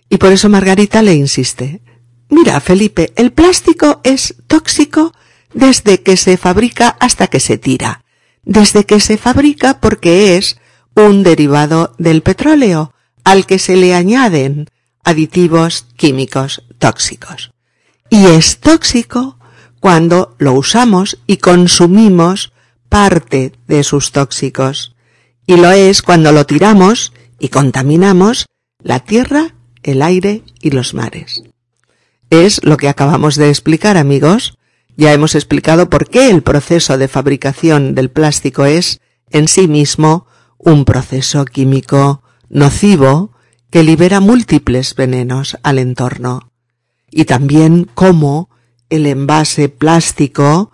[0.09, 1.81] Y por eso Margarita le insiste.
[2.29, 5.13] Mira, Felipe, el plástico es tóxico
[5.53, 8.03] desde que se fabrica hasta que se tira.
[8.43, 10.59] Desde que se fabrica porque es
[10.95, 12.93] un derivado del petróleo
[13.27, 14.67] al que se le añaden
[15.03, 17.51] aditivos químicos tóxicos.
[18.09, 19.37] Y es tóxico
[19.81, 22.53] cuando lo usamos y consumimos
[22.87, 24.95] parte de sus tóxicos
[25.45, 28.45] y lo es cuando lo tiramos y contaminamos
[28.81, 31.43] la tierra, el aire y los mares.
[32.29, 34.57] Es lo que acabamos de explicar, amigos.
[34.95, 39.01] Ya hemos explicado por qué el proceso de fabricación del plástico es,
[39.31, 43.31] en sí mismo, un proceso químico nocivo
[43.69, 46.51] que libera múltiples venenos al entorno
[47.11, 48.49] y también cómo
[48.89, 50.71] el envase plástico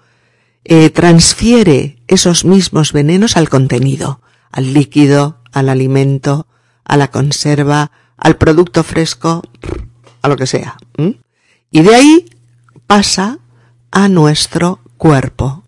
[0.63, 4.21] eh, transfiere esos mismos venenos al contenido,
[4.51, 6.47] al líquido, al alimento,
[6.83, 9.43] a la conserva, al producto fresco,
[10.21, 10.77] a lo que sea.
[11.71, 12.25] Y de ahí
[12.87, 13.39] pasa
[13.91, 15.63] a nuestro cuerpo.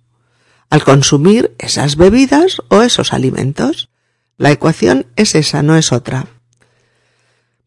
[0.69, 3.89] Al consumir esas bebidas o esos alimentos,
[4.37, 6.27] la ecuación es esa, no es otra.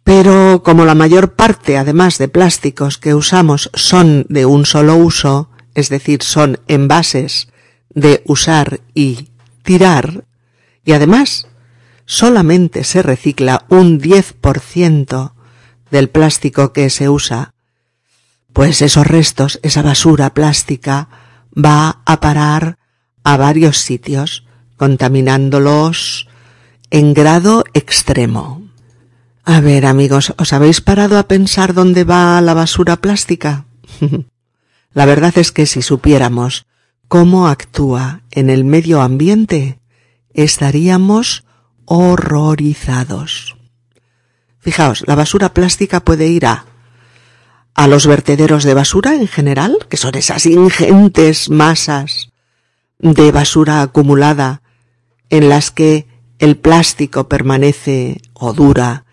[0.05, 5.51] Pero como la mayor parte, además de plásticos que usamos, son de un solo uso,
[5.75, 7.49] es decir, son envases
[7.91, 9.29] de usar y
[9.63, 10.25] tirar,
[10.85, 11.47] y además
[12.07, 15.33] solamente se recicla un 10%
[15.91, 17.53] del plástico que se usa,
[18.53, 21.09] pues esos restos, esa basura plástica,
[21.53, 22.79] va a parar
[23.25, 24.47] a varios sitios,
[24.77, 26.28] contaminándolos
[26.91, 28.63] en grado extremo.
[29.45, 33.65] A ver, amigos, ¿os habéis parado a pensar dónde va la basura plástica?
[34.93, 36.67] la verdad es que si supiéramos
[37.09, 39.79] cómo actúa en el medio ambiente,
[40.35, 41.45] estaríamos
[41.87, 43.57] horrorizados.
[44.59, 46.67] Fijaos, la basura plástica puede ir a
[47.79, 52.33] a los vertederos de basura en general, que son esas ingentes masas
[52.99, 54.63] de basura acumulada
[55.31, 56.08] en las que
[56.39, 59.05] el plástico permanece o dura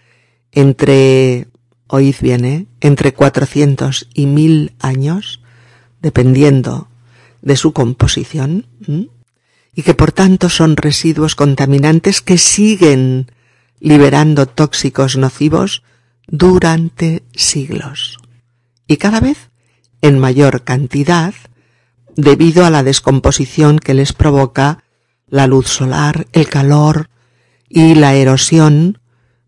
[0.52, 1.48] entre,
[1.88, 2.68] oíd bien, ¿eh?
[2.82, 5.42] entre 400 y 1000 años,
[6.02, 6.88] dependiendo
[7.42, 8.68] de su composición,
[9.76, 13.32] y que por tanto son residuos contaminantes que siguen
[13.80, 15.84] liberando tóxicos nocivos
[16.28, 18.18] durante siglos,
[18.88, 19.50] y cada vez
[20.02, 21.34] en mayor cantidad
[22.16, 24.84] debido a la descomposición que les provoca
[25.28, 27.10] la luz solar, el calor
[27.76, 29.00] y la erosión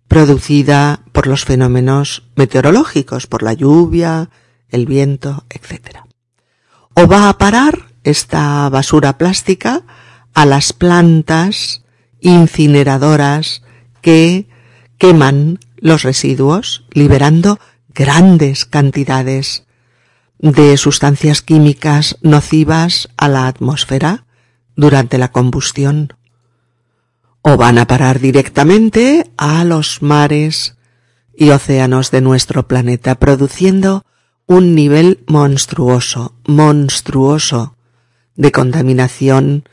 [0.10, 4.30] producida por los fenómenos meteorológicos, por la lluvia,
[4.68, 6.00] el viento, etc.
[6.94, 9.84] O va a parar esta basura plástica
[10.34, 11.84] a las plantas
[12.20, 13.64] incineradoras
[14.02, 14.50] que
[14.98, 17.62] queman los residuos, liberando
[17.94, 19.64] grandes cantidades
[20.40, 24.26] de sustancias químicas nocivas a la atmósfera
[24.76, 26.18] durante la combustión
[27.50, 30.76] o van a parar directamente a los mares
[31.34, 34.04] y océanos de nuestro planeta, produciendo
[34.48, 37.78] un nivel monstruoso, monstruoso
[38.36, 39.64] de contaminación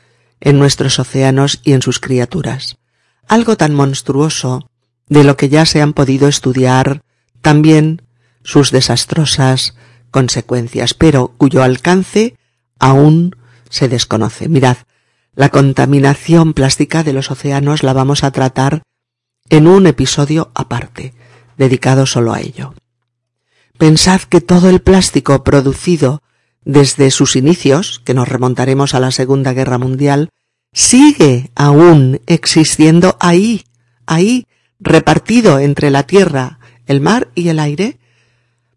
[0.41, 2.77] en nuestros océanos y en sus criaturas.
[3.27, 4.71] Algo tan monstruoso
[5.09, 7.03] de lo que ya se han podido estudiar
[7.43, 8.03] también
[8.45, 9.75] sus desastrosas
[10.13, 12.37] consecuencias, pero cuyo alcance
[12.79, 13.35] aún
[13.69, 14.49] se desconoce.
[14.49, 14.77] Mirad,
[15.37, 18.83] la contaminación plástica de los océanos la vamos a tratar
[19.49, 21.15] en un episodio aparte,
[21.57, 22.75] dedicado solo a ello.
[23.79, 26.23] Pensad que todo el plástico producido
[26.65, 30.31] desde sus inicios, que nos remontaremos a la Segunda Guerra Mundial,
[30.73, 33.65] sigue aún existiendo ahí,
[34.07, 34.47] ahí,
[34.81, 37.99] repartido entre la tierra, el mar y el aire,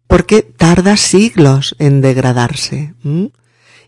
[0.06, 2.94] porque tarda siglos en degradarse.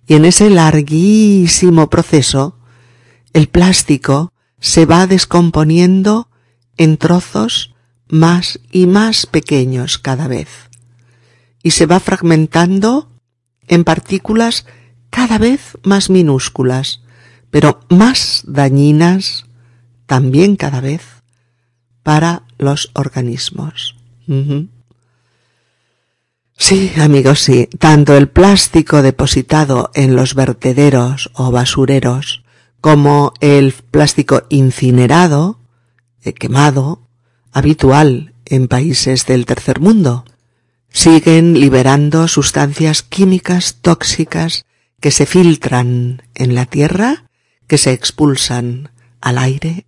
[0.07, 2.60] Y en ese larguísimo proceso,
[3.33, 6.29] el plástico se va descomponiendo
[6.77, 7.75] en trozos
[8.09, 10.49] más y más pequeños cada vez.
[11.63, 13.11] Y se va fragmentando
[13.69, 14.67] en partículas
[15.11, 17.03] cada vez más minúsculas,
[17.51, 19.47] pero más dañinas
[20.07, 21.03] también cada vez
[22.03, 23.97] para los organismos.
[26.57, 32.43] Sí, amigos, sí, tanto el plástico depositado en los vertederos o basureros
[32.81, 35.61] como el plástico incinerado,
[36.23, 37.07] eh, quemado,
[37.53, 40.25] habitual en países del tercer mundo.
[40.89, 44.65] Siguen liberando sustancias químicas tóxicas
[45.01, 47.25] que se filtran en la tierra,
[47.67, 49.87] que se expulsan al aire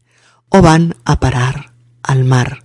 [0.48, 1.72] o van a parar
[2.02, 2.64] al mar,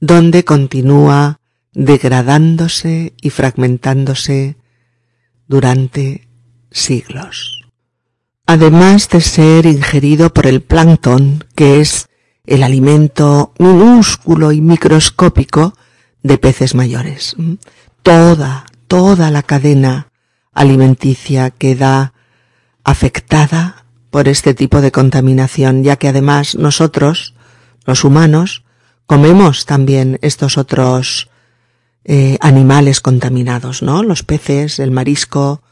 [0.00, 1.40] donde continúa
[1.72, 4.56] degradándose y fragmentándose
[5.46, 6.28] durante
[6.70, 7.59] siglos
[8.50, 12.08] además de ser ingerido por el plancton, que es
[12.46, 15.72] el alimento minúsculo y microscópico
[16.24, 17.36] de peces mayores.
[18.02, 20.08] Toda, toda la cadena
[20.52, 22.12] alimenticia queda
[22.82, 27.34] afectada por este tipo de contaminación, ya que además nosotros,
[27.86, 28.64] los humanos,
[29.06, 31.30] comemos también estos otros
[32.02, 34.02] eh, animales contaminados, ¿no?
[34.02, 35.62] Los peces, el marisco,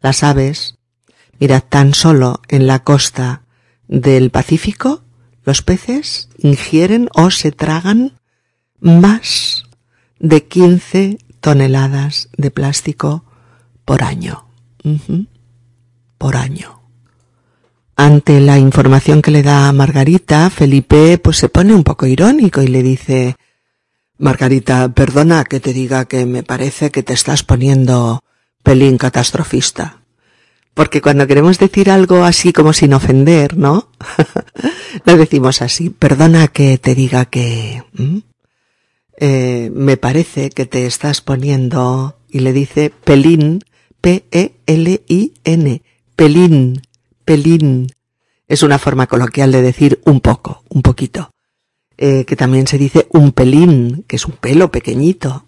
[0.00, 0.77] las aves.
[1.40, 3.42] Mirad, tan solo en la costa
[3.86, 5.02] del Pacífico,
[5.44, 8.18] los peces ingieren o se tragan
[8.80, 9.64] más
[10.18, 13.24] de 15 toneladas de plástico
[13.84, 14.46] por año.
[16.18, 16.82] Por año.
[17.96, 22.68] Ante la información que le da Margarita, Felipe pues se pone un poco irónico y
[22.68, 23.36] le dice
[24.18, 28.22] Margarita, perdona que te diga que me parece que te estás poniendo
[28.62, 30.02] pelín catastrofista.
[30.78, 33.88] Porque cuando queremos decir algo así como sin ofender, ¿no?
[35.04, 35.90] Lo decimos así.
[35.90, 37.82] Perdona que te diga que...
[39.16, 42.20] Eh, me parece que te estás poniendo...
[42.30, 43.64] Y le dice pelín,
[44.00, 45.82] P-E-L-I-N,
[46.14, 46.82] pelín,
[47.24, 47.88] pelín.
[48.46, 51.32] Es una forma coloquial de decir un poco, un poquito.
[51.96, 55.44] Eh, que también se dice un pelín, que es un pelo pequeñito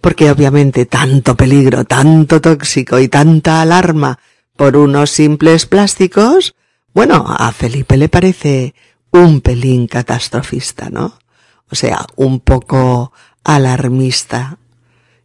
[0.00, 4.18] porque obviamente tanto peligro, tanto tóxico y tanta alarma
[4.56, 6.54] por unos simples plásticos,
[6.92, 8.74] bueno, a Felipe le parece
[9.10, 11.18] un pelín catastrofista, ¿no?
[11.70, 13.12] O sea, un poco
[13.44, 14.58] alarmista.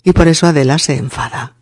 [0.03, 1.55] Y por eso Adela se enfada.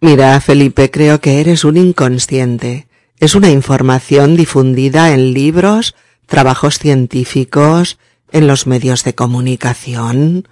[0.00, 2.88] Mira, Felipe, creo que eres un inconsciente.
[3.18, 5.96] Es una información difundida en libros,
[6.26, 7.98] trabajos científicos,
[8.30, 10.46] en los medios de comunicación,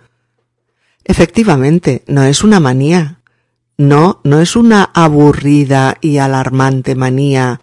[1.08, 3.20] Efectivamente, no es una manía.
[3.78, 7.60] No, no es una aburrida y alarmante manía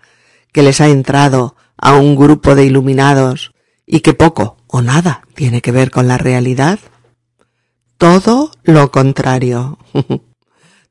[0.53, 3.53] que les ha entrado a un grupo de iluminados
[3.85, 6.79] y que poco o nada tiene que ver con la realidad.
[7.97, 9.77] Todo lo contrario.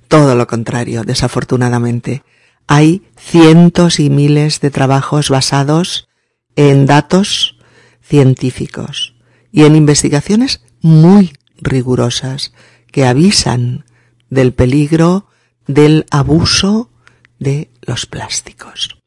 [0.08, 2.22] Todo lo contrario, desafortunadamente.
[2.66, 6.06] Hay cientos y miles de trabajos basados
[6.54, 7.56] en datos
[8.02, 9.14] científicos
[9.50, 11.32] y en investigaciones muy
[11.62, 12.52] rigurosas
[12.90, 13.84] que avisan
[14.30, 15.26] del peligro
[15.66, 16.90] del abuso
[17.38, 18.98] de los plásticos.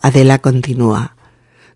[0.00, 1.16] Adela continúa.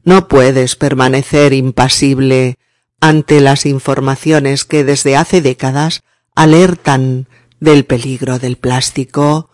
[0.04, 2.56] No puedes permanecer impasible
[3.00, 6.02] ante las informaciones que desde hace décadas
[6.34, 7.28] alertan
[7.60, 9.50] del peligro del plástico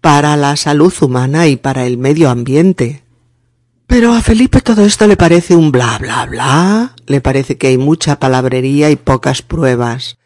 [0.00, 3.04] para la salud humana y para el medio ambiente.
[3.92, 7.76] Pero a Felipe todo esto le parece un bla bla bla, le parece que hay
[7.76, 10.16] mucha palabrería y pocas pruebas.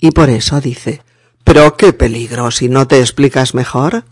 [0.00, 1.02] Y por eso dice,
[1.44, 4.06] pero qué peligro si no te explicas mejor.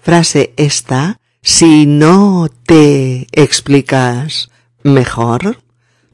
[0.00, 4.48] Frase esta, si no te explicas
[4.82, 5.58] mejor,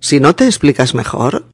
[0.00, 1.46] si no te explicas mejor,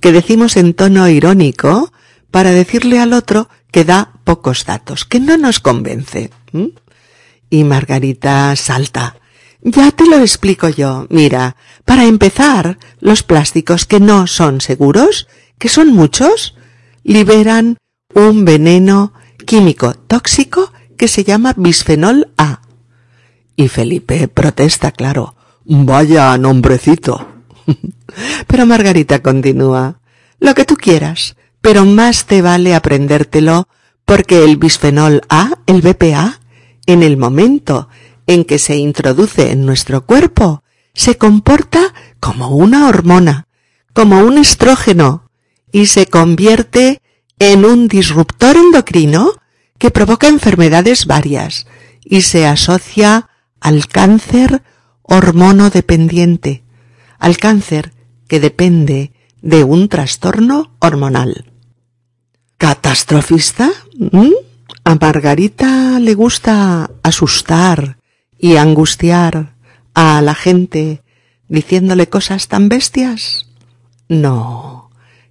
[0.00, 1.92] que decimos en tono irónico
[2.30, 6.30] para decirle al otro que da pocos datos, que no nos convence.
[7.50, 9.16] Y Margarita salta.
[9.64, 11.06] Ya te lo explico yo.
[11.08, 11.56] Mira,
[11.86, 15.26] para empezar, los plásticos que no son seguros,
[15.58, 16.54] que son muchos,
[17.02, 17.78] liberan
[18.14, 19.14] un veneno
[19.46, 22.60] químico tóxico que se llama bisfenol A.
[23.56, 25.34] Y Felipe protesta, claro.
[25.64, 27.26] Vaya nombrecito.
[28.46, 29.98] pero Margarita continúa.
[30.40, 33.66] Lo que tú quieras, pero más te vale aprendértelo
[34.04, 36.40] porque el bisfenol A, el BPA,
[36.84, 37.88] en el momento
[38.26, 40.62] en que se introduce en nuestro cuerpo
[40.94, 43.48] se comporta como una hormona,
[43.92, 45.30] como un estrógeno,
[45.72, 47.02] y se convierte
[47.38, 49.32] en un disruptor endocrino
[49.78, 51.66] que provoca enfermedades varias
[52.04, 53.28] y se asocia
[53.60, 54.62] al cáncer
[55.02, 56.62] hormonodependiente,
[57.18, 57.92] al cáncer
[58.28, 59.12] que depende
[59.42, 61.50] de un trastorno hormonal.
[62.56, 63.70] ¿Catastrofista?
[64.84, 67.98] A Margarita le gusta asustar,
[68.38, 69.54] y angustiar
[69.94, 71.02] a la gente
[71.48, 73.46] diciéndole cosas tan bestias?
[74.08, 74.90] No,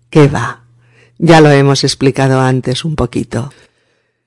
[0.10, 0.64] ¿qué va?
[1.18, 3.52] Ya lo hemos explicado antes un poquito.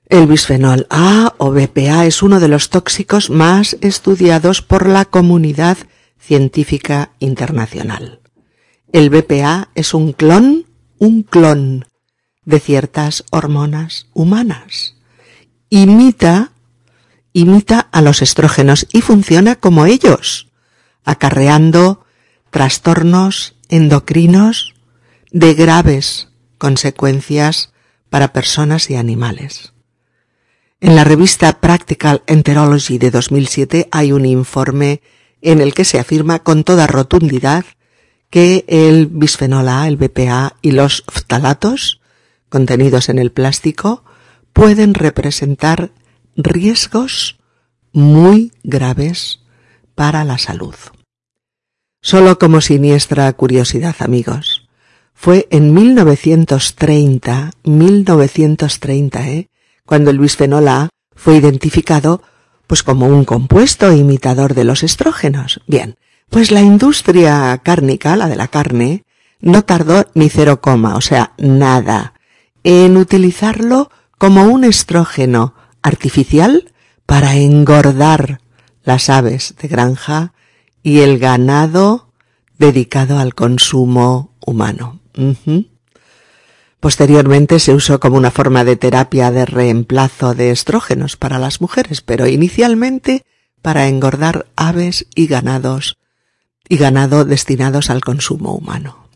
[0.09, 5.77] El bisfenol A o BPA es uno de los tóxicos más estudiados por la comunidad
[6.17, 8.21] científica internacional.
[8.93, 10.65] El BPA es un clon,
[10.97, 11.85] un clon
[12.45, 14.95] de ciertas hormonas humanas.
[15.69, 16.51] Imita
[17.37, 20.47] imita a los estrógenos y funciona como ellos,
[21.05, 22.03] acarreando
[22.49, 24.73] trastornos endocrinos
[25.31, 27.71] de graves consecuencias
[28.09, 29.73] para personas y animales.
[30.81, 35.01] En la revista Practical Enterology de 2007 hay un informe
[35.43, 37.65] en el que se afirma con toda rotundidad
[38.31, 42.01] que el bisfenol A, el BPA y losftalatos
[42.49, 44.03] contenidos en el plástico
[44.53, 45.91] pueden representar
[46.37, 47.37] riesgos
[47.91, 49.41] muy graves
[49.95, 50.75] para la salud.
[52.01, 54.69] Solo como siniestra curiosidad, amigos.
[55.13, 59.49] Fue en 1930, 1930, ¿eh?
[59.85, 62.21] cuando el bisfenol A fue identificado
[62.67, 65.61] pues como un compuesto imitador de los estrógenos.
[65.65, 65.97] Bien,
[66.29, 69.05] pues la industria cárnica, la de la carne,
[69.39, 72.13] no tardó ni cero coma, o sea, nada,
[72.63, 75.55] en utilizarlo como un estrógeno
[75.87, 76.71] artificial
[77.05, 78.41] para engordar
[78.83, 80.33] las aves de granja
[80.83, 82.13] y el ganado
[82.57, 84.99] dedicado al consumo humano.
[86.79, 92.01] Posteriormente se usó como una forma de terapia de reemplazo de estrógenos para las mujeres,
[92.01, 93.25] pero inicialmente
[93.61, 95.97] para engordar aves y ganados
[96.69, 99.07] y ganado destinados al consumo humano.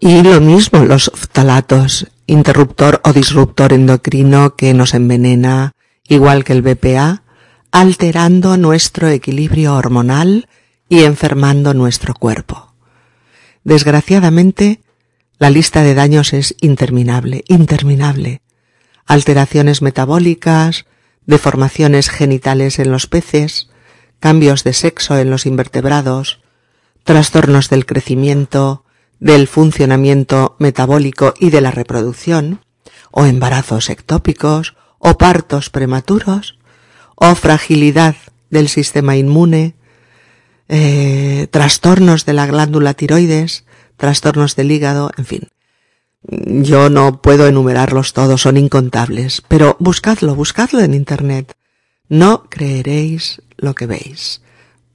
[0.00, 5.72] Y lo mismo los phtalatos, interruptor o disruptor endocrino que nos envenena,
[6.08, 7.22] igual que el BPA,
[7.70, 10.48] alterando nuestro equilibrio hormonal
[10.88, 12.74] y enfermando nuestro cuerpo.
[13.64, 14.82] Desgraciadamente,
[15.38, 18.42] la lista de daños es interminable, interminable.
[19.06, 20.86] Alteraciones metabólicas,
[21.26, 23.68] deformaciones genitales en los peces,
[24.20, 26.40] cambios de sexo en los invertebrados,
[27.02, 28.84] trastornos del crecimiento,
[29.20, 32.60] del funcionamiento metabólico y de la reproducción,
[33.10, 36.58] o embarazos ectópicos, o partos prematuros,
[37.14, 38.16] o fragilidad
[38.48, 39.76] del sistema inmune,
[40.68, 43.66] eh, trastornos de la glándula tiroides,
[43.98, 45.48] trastornos del hígado, en fin.
[46.22, 51.52] Yo no puedo enumerarlos todos, son incontables, pero buscadlo, buscadlo en Internet.
[52.08, 54.40] No creeréis lo que veis.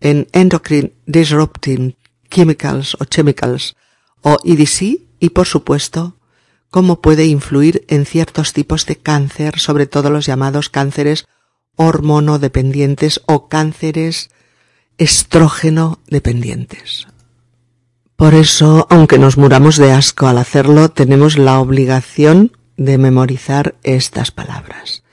[0.02, 1.96] En Endocrine Disrupting
[2.32, 3.76] Chemicals o Chemicals
[4.24, 6.19] o EDC y por supuesto
[6.70, 11.26] cómo puede influir en ciertos tipos de cáncer, sobre todo los llamados cánceres
[11.76, 14.30] hormonodependientes o cánceres
[14.98, 17.08] estrógeno dependientes.
[18.16, 24.32] Por eso, aunque nos muramos de asco al hacerlo, tenemos la obligación de memorizar estas
[24.32, 25.04] palabras.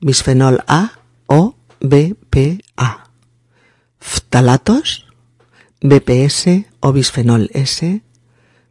[0.00, 0.92] Bisfenol A
[1.26, 3.10] o BPA.
[3.98, 5.06] Ftalatos,
[5.80, 8.02] BPS o bisfenol S,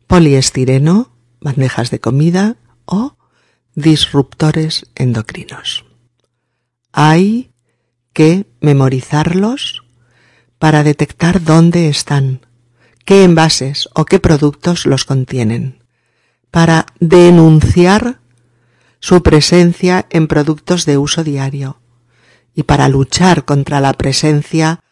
[0.07, 1.10] poliestireno,
[1.41, 3.17] bandejas de comida o
[3.75, 5.85] disruptores endocrinos.
[6.93, 7.51] Hay
[8.13, 9.83] que memorizarlos
[10.59, 12.45] para detectar dónde están
[13.05, 15.83] qué envases o qué productos los contienen,
[16.51, 18.19] para denunciar
[18.99, 21.81] su presencia en productos de uso diario
[22.53, 24.83] y para luchar contra la presencia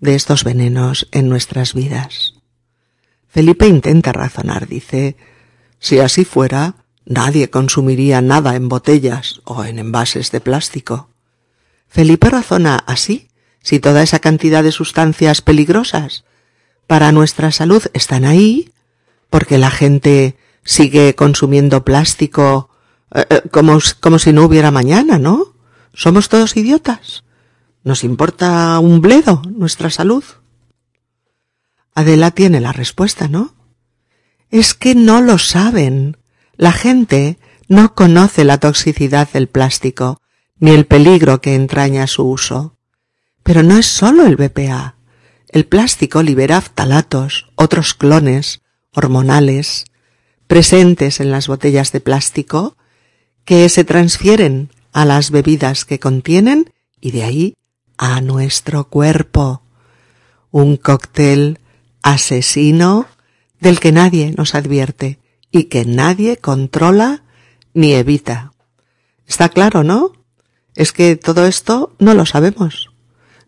[0.00, 2.34] de estos venenos en nuestras vidas.
[3.28, 5.16] Felipe intenta razonar, dice,
[5.82, 11.08] si así fuera, nadie consumiría nada en botellas o en envases de plástico.
[11.88, 13.28] Felipe razona así,
[13.62, 16.24] si toda esa cantidad de sustancias peligrosas
[16.86, 18.72] para nuestra salud están ahí,
[19.28, 22.70] porque la gente sigue consumiendo plástico
[23.12, 25.56] eh, eh, como, como si no hubiera mañana, ¿no?
[25.94, 27.24] Somos todos idiotas.
[27.82, 30.22] ¿Nos importa un bledo nuestra salud?
[31.92, 33.52] Adela tiene la respuesta, ¿no?
[34.52, 36.18] Es que no lo saben.
[36.56, 37.38] La gente
[37.68, 40.20] no conoce la toxicidad del plástico,
[40.58, 42.76] ni el peligro que entraña su uso.
[43.42, 44.96] Pero no es solo el BPA.
[45.48, 48.60] El plástico libera phtalatos, otros clones
[48.94, 49.86] hormonales
[50.46, 52.76] presentes en las botellas de plástico
[53.46, 57.56] que se transfieren a las bebidas que contienen y de ahí
[57.96, 59.62] a nuestro cuerpo.
[60.50, 61.58] Un cóctel
[62.02, 63.06] asesino
[63.62, 65.20] del que nadie nos advierte
[65.52, 67.22] y que nadie controla
[67.74, 68.52] ni evita.
[69.24, 70.12] Está claro, ¿no?
[70.74, 72.90] Es que todo esto no lo sabemos.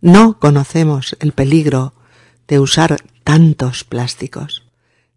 [0.00, 1.94] No conocemos el peligro
[2.46, 4.64] de usar tantos plásticos.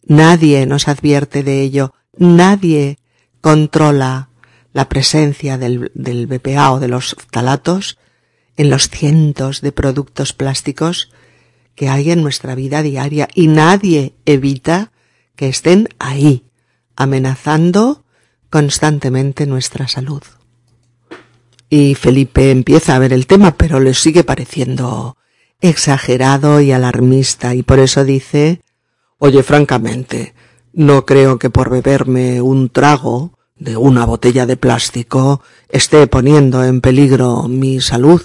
[0.04, 2.98] Nadie nos advierte de ello, nadie
[3.40, 4.30] controla
[4.74, 8.00] la presencia del, BPA o de los talatos
[8.56, 11.12] en los cientos de productos plásticos
[11.78, 14.92] que hay en nuestra vida diaria y nadie evita
[15.36, 16.44] que estén ahí,
[16.96, 18.04] amenazando
[18.50, 20.24] constantemente nuestra salud.
[21.70, 25.18] Y Felipe empieza a ver el tema, pero le sigue pareciendo
[25.62, 28.62] exagerado y alarmista, y por eso dice
[29.20, 30.34] Oye, francamente,
[30.74, 36.82] no creo que por beberme un trago de una botella de plástico esté poniendo en
[36.82, 38.22] peligro mi salud.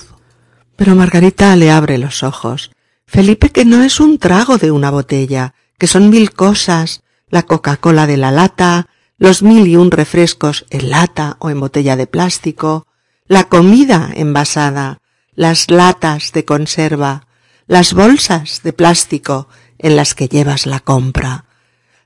[0.76, 2.72] Pero Margarita le abre los ojos.
[3.12, 8.06] Felipe, que no es un trago de una botella, que son mil cosas, la Coca-Cola
[8.06, 8.88] de la lata,
[9.18, 12.86] los mil y un refrescos en lata o en botella de plástico,
[13.26, 15.02] la comida envasada,
[15.34, 17.26] las latas de conserva,
[17.66, 19.46] las bolsas de plástico
[19.76, 21.44] en las que llevas la compra,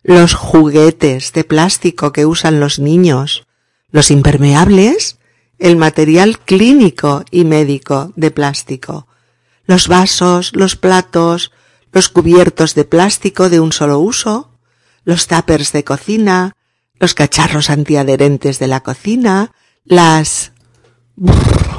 [0.02, 3.46] los juguetes de plástico que usan los niños,
[3.92, 5.18] los impermeables,
[5.60, 9.06] el material clínico y médico de plástico,
[9.66, 11.52] los vasos, los platos,
[11.92, 14.50] los cubiertos de plástico de un solo uso,
[15.04, 16.56] los tuppers de cocina,
[16.98, 19.52] los cacharros antiadherentes de la cocina,
[19.84, 20.52] las...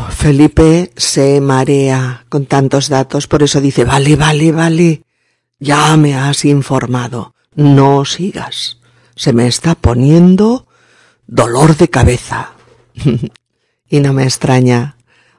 [0.10, 5.04] Felipe se marea con tantos datos, por eso dice, vale, vale, vale,
[5.60, 8.80] ya me has informado, no sigas,
[9.16, 10.68] se me está poniendo
[11.28, 12.54] dolor de cabeza.
[13.90, 14.97] y no me extraña.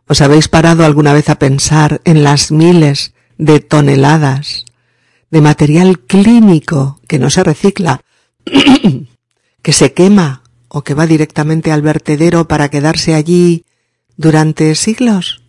[0.08, 4.64] ¿Os habéis parado alguna vez a pensar en las miles de toneladas
[5.30, 8.00] de material clínico que no se recicla,
[9.62, 13.66] que se quema o que va directamente al vertedero para quedarse allí
[14.16, 15.42] durante siglos?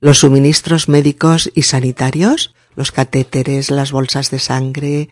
[0.00, 5.10] Los suministros médicos y sanitarios, los catéteres, las bolsas de sangre,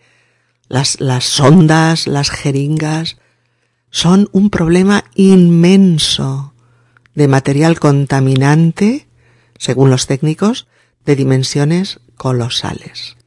[0.67, 3.17] las, las sondas, las jeringas,
[3.91, 6.48] son un problema inmenso
[7.19, 9.09] de material contaminante,
[9.57, 10.67] según los técnicos,
[11.05, 13.17] de dimensiones colosales.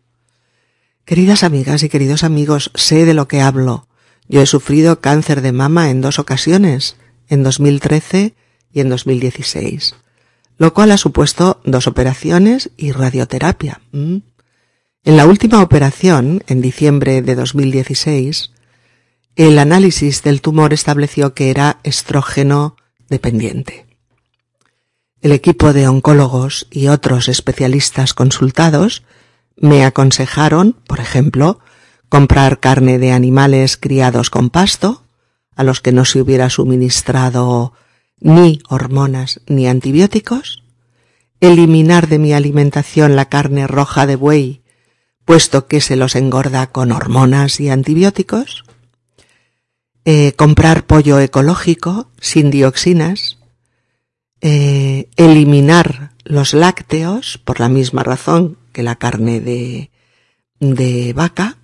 [1.04, 3.86] Queridas amigas y queridos amigos, sé de lo que hablo.
[4.28, 6.96] Yo he sufrido cáncer de mama en dos ocasiones,
[7.28, 8.34] en 2013
[8.72, 9.94] y en 2016,
[10.56, 13.82] lo cual ha supuesto dos operaciones y radioterapia.
[13.92, 14.22] En
[15.04, 18.52] la última operación, en diciembre de 2016,
[19.36, 22.76] el análisis del tumor estableció que era estrógeno
[25.20, 29.04] El equipo de oncólogos y otros especialistas consultados
[29.56, 31.60] me aconsejaron, por ejemplo,
[32.08, 35.04] comprar carne de animales criados con pasto,
[35.54, 37.72] a los que no se hubiera suministrado
[38.18, 40.62] ni hormonas ni antibióticos,
[41.40, 44.62] eliminar de mi alimentación la carne roja de buey,
[45.24, 48.64] puesto que se los engorda con hormonas y antibióticos,
[50.04, 53.38] eh, comprar pollo ecológico sin dioxinas,
[54.40, 59.90] eh, eliminar los lácteos por la misma razón que la carne de,
[60.58, 61.56] de vaca,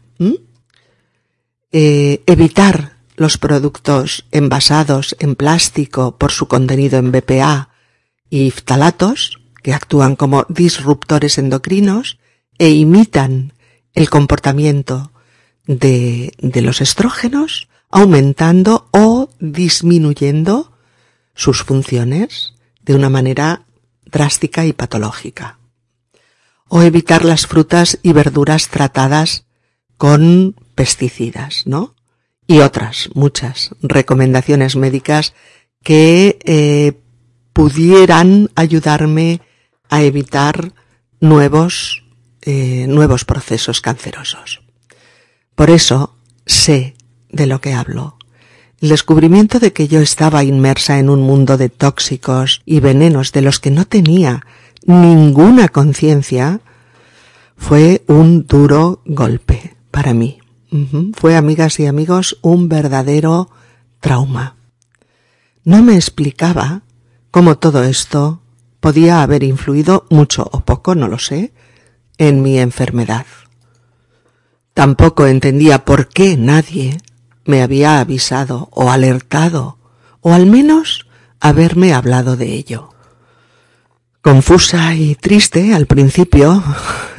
[1.70, 7.70] eh, evitar los productos envasados en plástico por su contenido en BPA
[8.30, 12.18] y phtalatos, que actúan como disruptores endocrinos
[12.58, 13.52] e imitan
[13.94, 15.12] el comportamiento
[15.66, 20.72] de, de los estrógenos, aumentando o disminuyendo
[21.34, 23.66] sus funciones de una manera
[24.04, 25.58] drástica y patológica
[26.68, 29.44] o evitar las frutas y verduras tratadas
[29.96, 31.94] con pesticidas, ¿no?
[32.46, 35.34] Y otras muchas recomendaciones médicas
[35.82, 36.92] que eh,
[37.52, 39.40] pudieran ayudarme
[39.88, 40.72] a evitar
[41.20, 42.04] nuevos,
[42.42, 44.62] eh, nuevos procesos cancerosos.
[45.54, 46.16] Por eso
[46.46, 46.94] sé
[47.30, 48.16] de lo que hablo.
[48.80, 53.42] El descubrimiento de que yo estaba inmersa en un mundo de tóxicos y venenos de
[53.42, 54.46] los que no tenía
[54.86, 56.60] ninguna conciencia,
[57.56, 60.38] fue un duro golpe para mí.
[61.14, 63.50] Fue, amigas y amigos, un verdadero
[64.00, 64.56] trauma.
[65.64, 66.82] No me explicaba
[67.30, 68.42] cómo todo esto
[68.80, 71.52] podía haber influido mucho o poco, no lo sé,
[72.18, 73.26] en mi enfermedad.
[74.74, 76.98] Tampoco entendía por qué nadie
[77.48, 79.78] me había avisado o alertado,
[80.20, 81.06] o al menos
[81.40, 82.90] haberme hablado de ello.
[84.20, 86.62] Confusa y triste al principio,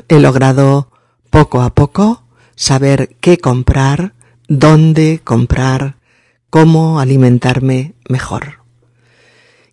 [0.07, 0.91] he logrado
[1.31, 2.21] poco a poco
[2.55, 4.13] saber qué comprar,
[4.47, 5.95] dónde comprar,
[6.51, 8.59] cómo alimentarme mejor.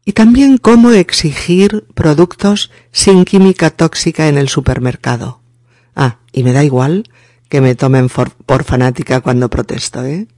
[0.07, 5.43] Y también cómo exigir productos sin química tóxica en el supermercado.
[5.95, 7.11] Ah, y me da igual
[7.51, 10.29] que me tomen por fanática cuando protesto, ¿eh?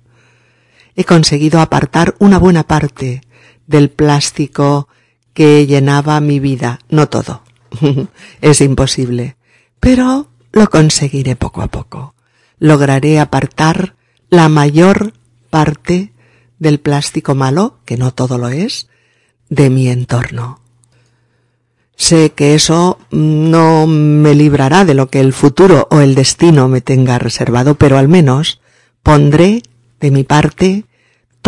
[0.99, 3.20] He conseguido apartar una buena parte
[3.68, 4.88] del plástico
[5.32, 7.42] que llenaba mi vida, no todo.
[8.40, 9.36] es imposible,
[9.78, 12.16] pero lo conseguiré poco a poco.
[12.59, 13.94] Lograré apartar
[14.28, 15.12] la mayor
[15.51, 16.12] parte
[16.59, 18.88] del plástico malo, que no todo lo es,
[19.51, 20.59] de mi entorno.
[21.94, 26.80] Sé que eso no me librará de lo que el futuro o el destino me
[26.80, 28.61] tenga reservado, pero al menos
[29.05, 29.62] pondré
[30.01, 30.84] de mi parte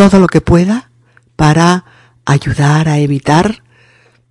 [0.09, 0.89] todo lo que pueda
[1.35, 1.85] para
[2.25, 3.61] ayudar a evitar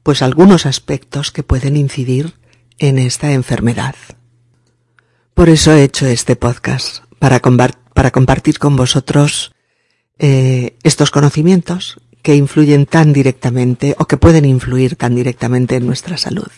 [0.03, 2.35] pues algunos aspectos que pueden incidir
[2.81, 3.95] en esta enfermedad.
[5.33, 9.53] Por eso he hecho este podcast, para, para compartir con vosotros
[10.18, 16.16] eh, estos conocimientos que influyen tan directamente o que pueden influir tan directamente en nuestra
[16.16, 16.51] salud.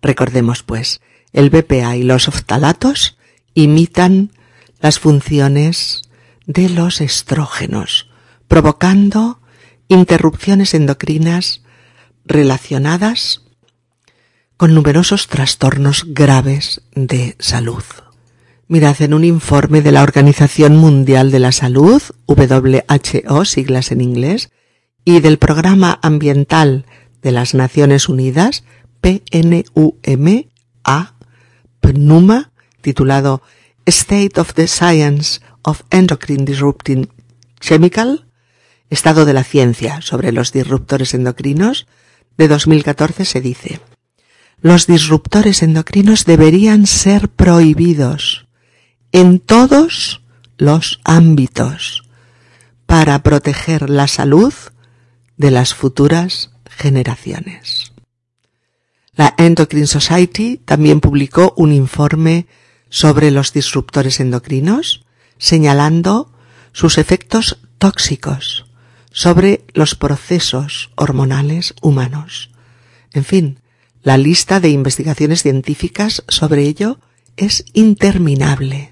[0.00, 1.00] Recordemos pues,
[1.32, 3.18] el BPA y los oftalatos
[3.54, 4.30] imitan
[4.78, 6.02] las funciones
[6.46, 8.13] de los estrógenos,
[8.48, 9.40] provocando
[9.88, 11.62] interrupciones endocrinas
[12.24, 13.42] relacionadas
[14.56, 17.82] con numerosos trastornos graves de salud.
[18.66, 24.50] Mirad, en un informe de la Organización Mundial de la Salud, WHO, siglas en inglés,
[25.04, 26.86] y del Programa Ambiental
[27.20, 28.64] de las Naciones Unidas,
[29.02, 30.44] PNUMA,
[31.80, 33.42] PNUMA, titulado
[33.84, 37.10] State of the Science of Endocrine Disrupting
[37.60, 38.26] Chemical,
[38.90, 41.86] Estado de la Ciencia sobre los disruptores endocrinos,
[42.36, 43.80] de 2014 se dice,
[44.60, 48.46] los disruptores endocrinos deberían ser prohibidos
[49.12, 50.22] en todos
[50.56, 52.04] los ámbitos
[52.86, 54.52] para proteger la salud
[55.36, 57.92] de las futuras generaciones.
[59.14, 62.46] La Endocrine Society también publicó un informe
[62.88, 65.04] sobre los disruptores endocrinos,
[65.38, 66.32] señalando
[66.72, 68.64] sus efectos tóxicos
[69.14, 72.50] sobre los procesos hormonales humanos.
[73.12, 73.60] En fin,
[74.02, 76.98] la lista de investigaciones científicas sobre ello
[77.36, 78.90] es interminable.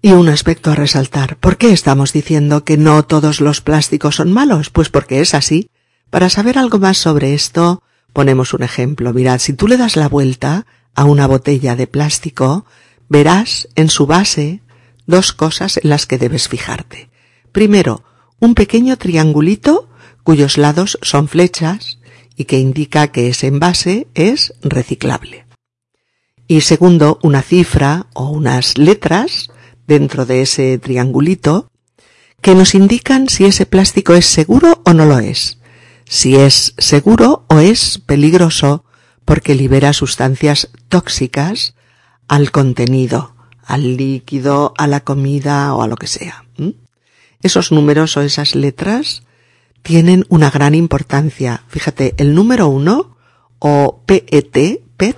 [0.00, 1.38] Y un aspecto a resaltar.
[1.38, 4.70] ¿Por qué estamos diciendo que no todos los plásticos son malos?
[4.70, 5.70] Pues porque es así.
[6.08, 7.82] Para saber algo más sobre esto,
[8.12, 9.12] ponemos un ejemplo.
[9.12, 12.64] Mirad, si tú le das la vuelta a una botella de plástico,
[13.08, 14.62] verás en su base
[15.06, 17.10] dos cosas en las que debes fijarte.
[17.50, 18.04] Primero,
[18.40, 19.88] un pequeño triangulito
[20.22, 21.98] cuyos lados son flechas
[22.36, 25.46] y que indica que ese envase es reciclable.
[26.46, 29.50] Y segundo, una cifra o unas letras
[29.86, 31.70] dentro de ese triangulito
[32.40, 35.58] que nos indican si ese plástico es seguro o no lo es,
[36.04, 38.84] si es seguro o es peligroso
[39.24, 41.74] porque libera sustancias tóxicas
[42.28, 43.34] al contenido,
[43.64, 46.44] al líquido, a la comida o a lo que sea.
[47.42, 49.22] Esos números o esas letras
[49.82, 51.62] tienen una gran importancia.
[51.68, 53.16] Fíjate, el número uno
[53.58, 55.16] o PET, PET,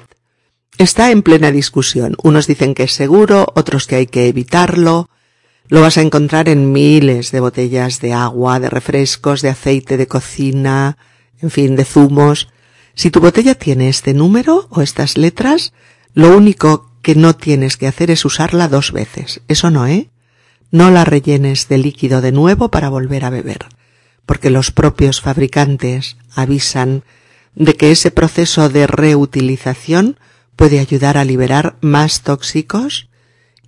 [0.79, 2.17] está en plena discusión.
[2.23, 5.09] Unos dicen que es seguro, otros que hay que evitarlo.
[5.69, 10.07] Lo vas a encontrar en miles de botellas de agua, de refrescos, de aceite de
[10.07, 10.99] cocina,
[11.41, 12.49] en fin, de zumos.
[12.95, 15.73] Si tu botella tiene este número o estas letras,
[16.13, 19.41] lo único que no tienes que hacer es usarla dos veces.
[19.49, 20.11] Eso no, ¿eh?
[20.71, 23.67] No la rellenes de líquido de nuevo para volver a beber,
[24.25, 27.03] porque los propios fabricantes avisan
[27.55, 30.19] de que ese proceso de reutilización
[30.55, 33.09] puede ayudar a liberar más tóxicos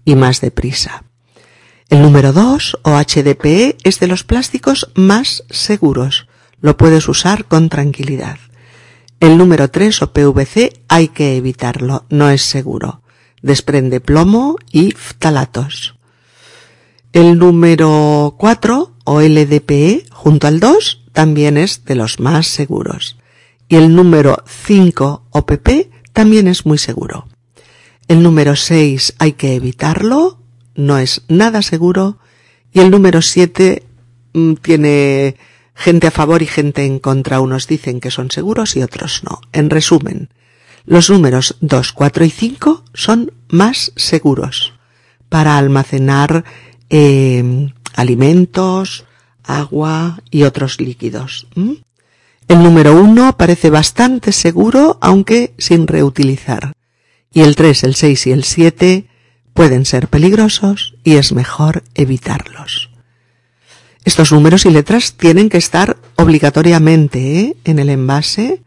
[0.05, 1.05] y más deprisa.
[1.89, 6.27] El número 2 o HDPE es de los plásticos más seguros.
[6.61, 8.39] Lo puedes usar con tranquilidad.
[9.21, 13.03] El número 3 o PVC hay que evitarlo, no es seguro.
[13.43, 15.97] Desprende plomo y ftalatos.
[17.13, 23.19] El número 4 o LDPE junto al 2 también es de los más seguros.
[23.69, 27.27] Y el número 5 o PP también es muy seguro.
[28.09, 30.39] El número 6 hay que evitarlo,
[30.75, 32.19] no es nada seguro.
[32.73, 33.83] Y el número 7
[34.33, 35.37] mm, tiene
[35.75, 37.41] gente a favor y gente en contra.
[37.41, 39.43] Unos dicen que son seguros y otros no.
[39.53, 40.31] En resumen,
[40.87, 44.73] los números 2, 4 y 5 son más seguros
[45.29, 46.45] para almacenar
[46.93, 49.07] eh, alimentos,
[49.43, 51.49] agua y otros líquidos.
[51.57, 56.75] El número uno parece bastante seguro, aunque sin reutilizar.
[57.33, 59.07] Y el 3, el 6 y el 7
[59.55, 62.91] pueden ser peligrosos y es mejor evitarlos.
[64.05, 67.57] Estos números y letras tienen que estar obligatoriamente ¿eh?
[67.65, 68.61] en el envase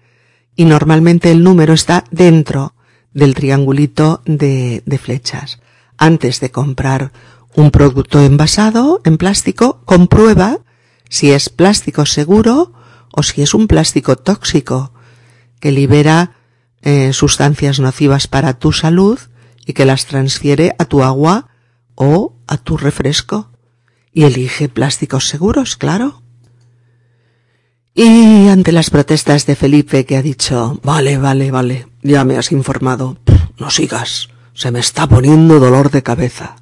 [0.56, 2.74] y normalmente el número está dentro
[3.14, 5.60] del triangulito de, de flechas.
[5.98, 7.12] Antes de comprar
[7.56, 10.60] un producto envasado en plástico, comprueba
[11.10, 12.74] si es plástico seguro
[13.12, 14.92] o si es un plástico tóxico
[15.60, 16.36] que libera
[16.82, 19.20] eh, sustancias nocivas para tu salud
[19.66, 21.48] y que las transfiere a tu agua
[21.96, 23.50] o a tu refresco.
[24.14, 26.22] Y elige plásticos seguros, claro.
[27.94, 32.52] Y ante las protestas de Felipe que ha dicho, vale, vale, vale, ya me has
[32.52, 33.18] informado,
[33.58, 36.58] no sigas, se me está poniendo dolor de cabeza.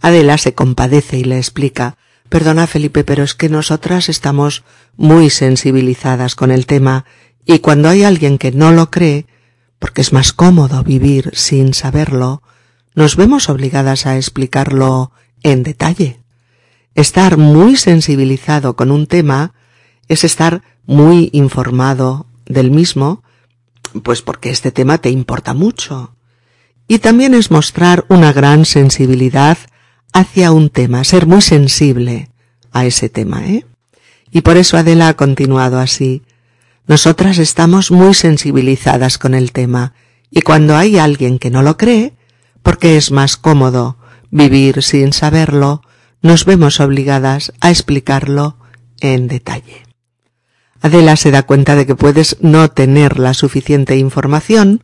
[0.00, 1.96] Adela se compadece y le explica
[2.28, 4.62] Perdona, Felipe, pero es que nosotras estamos
[4.96, 7.04] muy sensibilizadas con el tema
[7.46, 9.26] y cuando hay alguien que no lo cree,
[9.78, 12.42] porque es más cómodo vivir sin saberlo,
[12.94, 16.20] nos vemos obligadas a explicarlo en detalle.
[16.94, 19.54] Estar muy sensibilizado con un tema
[20.08, 23.22] es estar muy informado del mismo,
[24.02, 26.14] pues porque este tema te importa mucho.
[26.86, 29.56] Y también es mostrar una gran sensibilidad
[30.18, 32.30] hacia un tema, ser muy sensible
[32.72, 33.64] a ese tema, ¿eh?
[34.30, 36.22] Y por eso Adela ha continuado así.
[36.86, 39.94] Nosotras estamos muy sensibilizadas con el tema,
[40.30, 42.14] y cuando hay alguien que no lo cree,
[42.62, 43.96] porque es más cómodo
[44.30, 45.82] vivir sin saberlo,
[46.20, 48.58] nos vemos obligadas a explicarlo
[49.00, 49.86] en detalle.
[50.80, 54.82] Adela se da cuenta de que puedes no tener la suficiente información,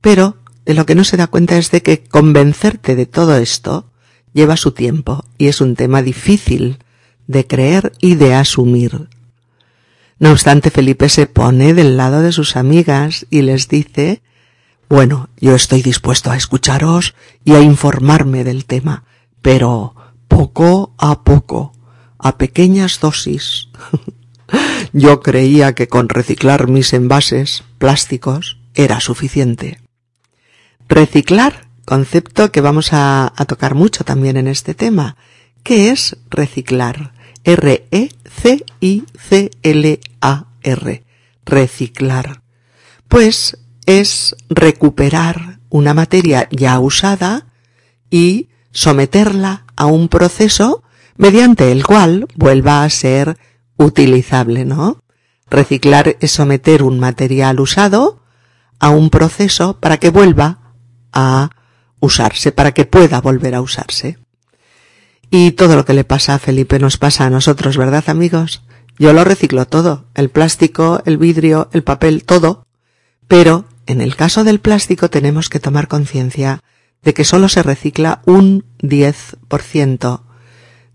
[0.00, 3.89] pero de lo que no se da cuenta es de que convencerte de todo esto
[4.32, 6.78] lleva su tiempo y es un tema difícil
[7.26, 9.08] de creer y de asumir.
[10.18, 14.22] No obstante, Felipe se pone del lado de sus amigas y les dice
[14.90, 17.14] bueno, yo estoy dispuesto a escucharos
[17.44, 19.04] y a informarme del tema,
[19.40, 19.94] pero
[20.26, 21.72] poco a poco,
[22.18, 23.68] a pequeñas dosis.
[24.92, 29.78] yo creía que con reciclar mis envases plásticos era suficiente.
[30.88, 35.16] Reciclar, concepto que vamos a, tocar mucho también en este tema.
[35.64, 37.14] ¿Qué es reciclar?
[37.42, 38.04] R-E-C-I-C-L-A-R.
[41.44, 42.42] Reciclar.
[43.08, 47.48] Pues es recuperar una materia ya usada
[48.08, 50.84] y someterla a un proceso
[51.16, 53.36] mediante el cual vuelva a ser
[53.76, 55.02] utilizable, ¿no?
[55.50, 58.22] Reciclar es someter un material usado
[58.78, 60.76] a un proceso para que vuelva
[61.12, 61.50] a
[62.00, 64.18] usarse, para que pueda volver a usarse.
[65.30, 68.62] Y todo lo que le pasa a Felipe nos pasa a nosotros, ¿verdad amigos?
[68.98, 72.66] Yo lo reciclo todo, el plástico, el vidrio, el papel, todo,
[73.28, 76.62] pero en el caso del plástico tenemos que tomar conciencia
[77.02, 80.20] de que solo se recicla un 10%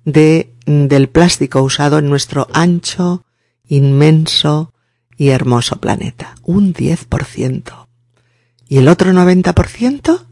[0.03, 3.25] de, del plástico usado en nuestro ancho,
[3.67, 4.73] inmenso
[5.17, 6.35] y hermoso planeta.
[6.43, 7.87] Un 10%.
[8.67, 10.25] ¿Y el otro 90%?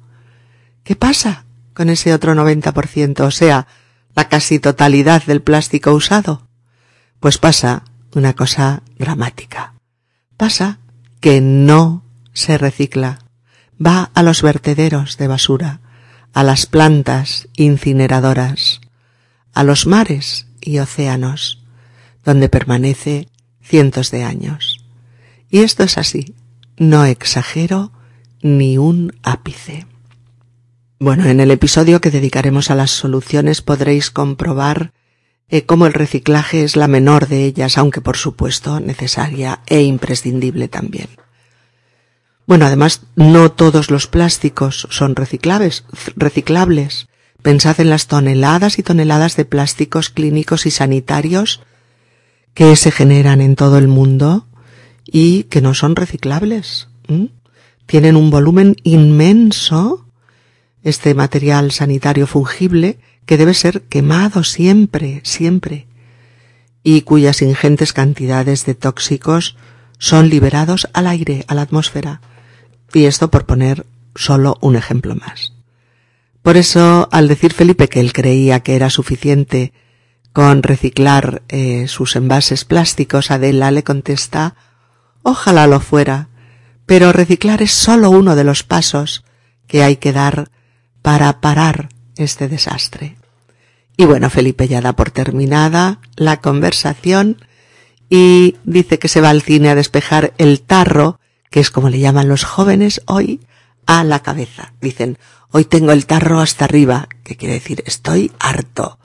[0.83, 3.21] ¿Qué pasa con ese otro 90%?
[3.21, 3.67] O sea,
[4.15, 6.47] la casi totalidad del plástico usado.
[7.19, 9.73] Pues pasa una cosa dramática.
[10.37, 10.79] Pasa
[11.19, 12.03] que no
[12.33, 13.19] se recicla,
[13.83, 15.79] va a los vertederos de basura,
[16.33, 18.81] a las plantas incineradoras,
[19.53, 21.63] a los mares y océanos,
[22.25, 23.29] donde permanece
[23.61, 24.83] cientos de años.
[25.49, 26.35] Y esto es así,
[26.77, 27.91] no exagero
[28.41, 29.85] ni un ápice.
[31.03, 34.93] Bueno, en el episodio que dedicaremos a las soluciones podréis comprobar
[35.49, 40.69] eh, cómo el reciclaje es la menor de ellas, aunque por supuesto necesaria e imprescindible
[40.69, 41.09] también.
[42.47, 45.83] Bueno, además, no todos los plásticos son reciclables,
[46.15, 47.09] reciclables.
[47.41, 51.59] Pensad en las toneladas y toneladas de plásticos clínicos y sanitarios
[52.53, 54.47] que se generan en todo el mundo
[55.05, 56.87] y que no son reciclables.
[57.87, 60.02] Tienen un volumen inmenso,
[60.83, 65.87] este material sanitario fungible, que debe ser quemado siempre, siempre,
[66.83, 69.55] y cuyas ingentes cantidades de tóxicos
[69.97, 72.21] son liberados al aire, a la atmósfera
[72.93, 75.53] y esto por poner solo un ejemplo más.
[76.41, 79.73] Por eso, al decir Felipe que él creía que era suficiente
[80.33, 84.55] con reciclar eh, sus envases plásticos, Adela le contesta
[85.21, 86.27] Ojalá lo fuera,
[86.85, 89.23] pero reciclar es solo uno de los pasos
[89.67, 90.51] que hay que dar
[91.03, 93.17] para parar este desastre.
[93.95, 97.37] Y bueno, Felipe ya da por terminada la conversación
[98.09, 101.19] y dice que se va al cine a despejar el tarro
[101.53, 103.39] que es como le llaman los jóvenes hoy,
[103.85, 104.73] a la cabeza.
[104.81, 105.19] Dicen,
[105.51, 108.97] hoy tengo el tarro hasta arriba, que quiere decir, estoy harto.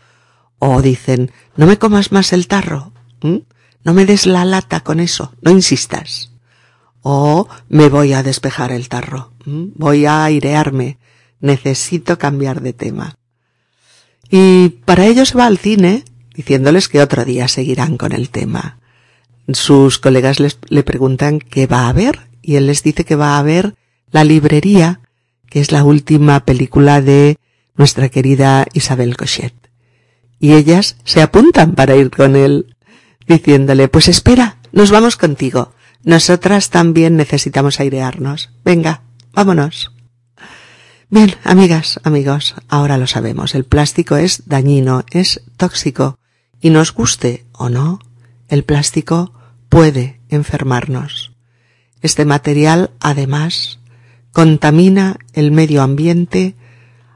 [0.59, 5.35] O dicen, no me comas más el tarro, no me des la lata con eso,
[5.43, 6.31] no insistas.
[7.03, 10.97] O me voy a despejar el tarro, voy a airearme,
[11.41, 13.17] necesito cambiar de tema.
[14.31, 18.79] Y para ello se va al cine, diciéndoles que otro día seguirán con el tema.
[19.53, 23.39] Sus colegas les, le preguntan qué va a ver y él les dice que va
[23.39, 23.75] a ver
[24.11, 25.01] La librería,
[25.51, 27.37] que es la última película de
[27.77, 29.55] nuestra querida Isabel Cochet.
[30.41, 32.75] Y ellas se apuntan para ir con él,
[33.27, 35.73] diciéndole, pues espera, nos vamos contigo.
[36.05, 38.51] Nosotras también necesitamos airearnos.
[38.65, 39.93] Venga, vámonos.
[41.11, 43.55] Bien, amigas, amigos, ahora lo sabemos.
[43.55, 46.19] El plástico es dañino, es tóxico.
[46.61, 48.01] Y nos guste o no,
[48.49, 49.33] el plástico
[49.71, 51.33] puede enfermarnos.
[52.03, 53.79] Este material, además,
[54.33, 56.57] contamina el medio ambiente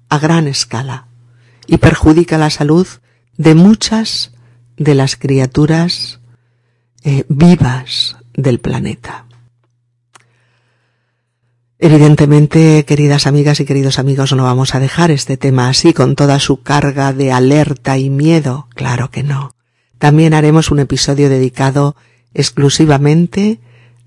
[0.09, 1.09] a gran escala
[1.67, 2.87] y perjudica la salud
[3.37, 4.33] de muchas
[4.79, 6.21] de las criaturas
[7.05, 9.27] eh, vivas del planeta.
[11.85, 16.39] Evidentemente, queridas amigas y queridos amigos, no vamos a dejar este tema así con toda
[16.39, 18.69] su carga de alerta y miedo.
[18.77, 19.57] Claro que no.
[19.99, 21.97] También haremos un episodio dedicado
[22.35, 23.59] exclusivamente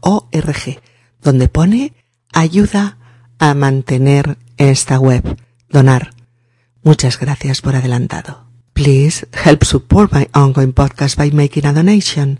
[1.22, 1.94] donde pone
[2.34, 2.98] ayuda
[3.40, 5.38] a mantener esta web,
[5.70, 6.12] donar
[6.82, 8.46] Muchas gracias por adelantado.
[8.74, 12.40] Please help support my ongoing podcast by making a donation.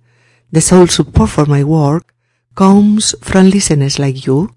[0.52, 2.16] The sole support for my work
[2.56, 4.56] comes from listeners like you.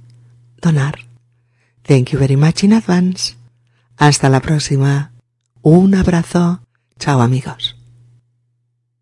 [1.84, 3.36] Thank you very much in advance.
[3.98, 5.12] Hasta la próxima.
[5.62, 6.62] Un abrazo.
[7.00, 7.77] Chao amigos.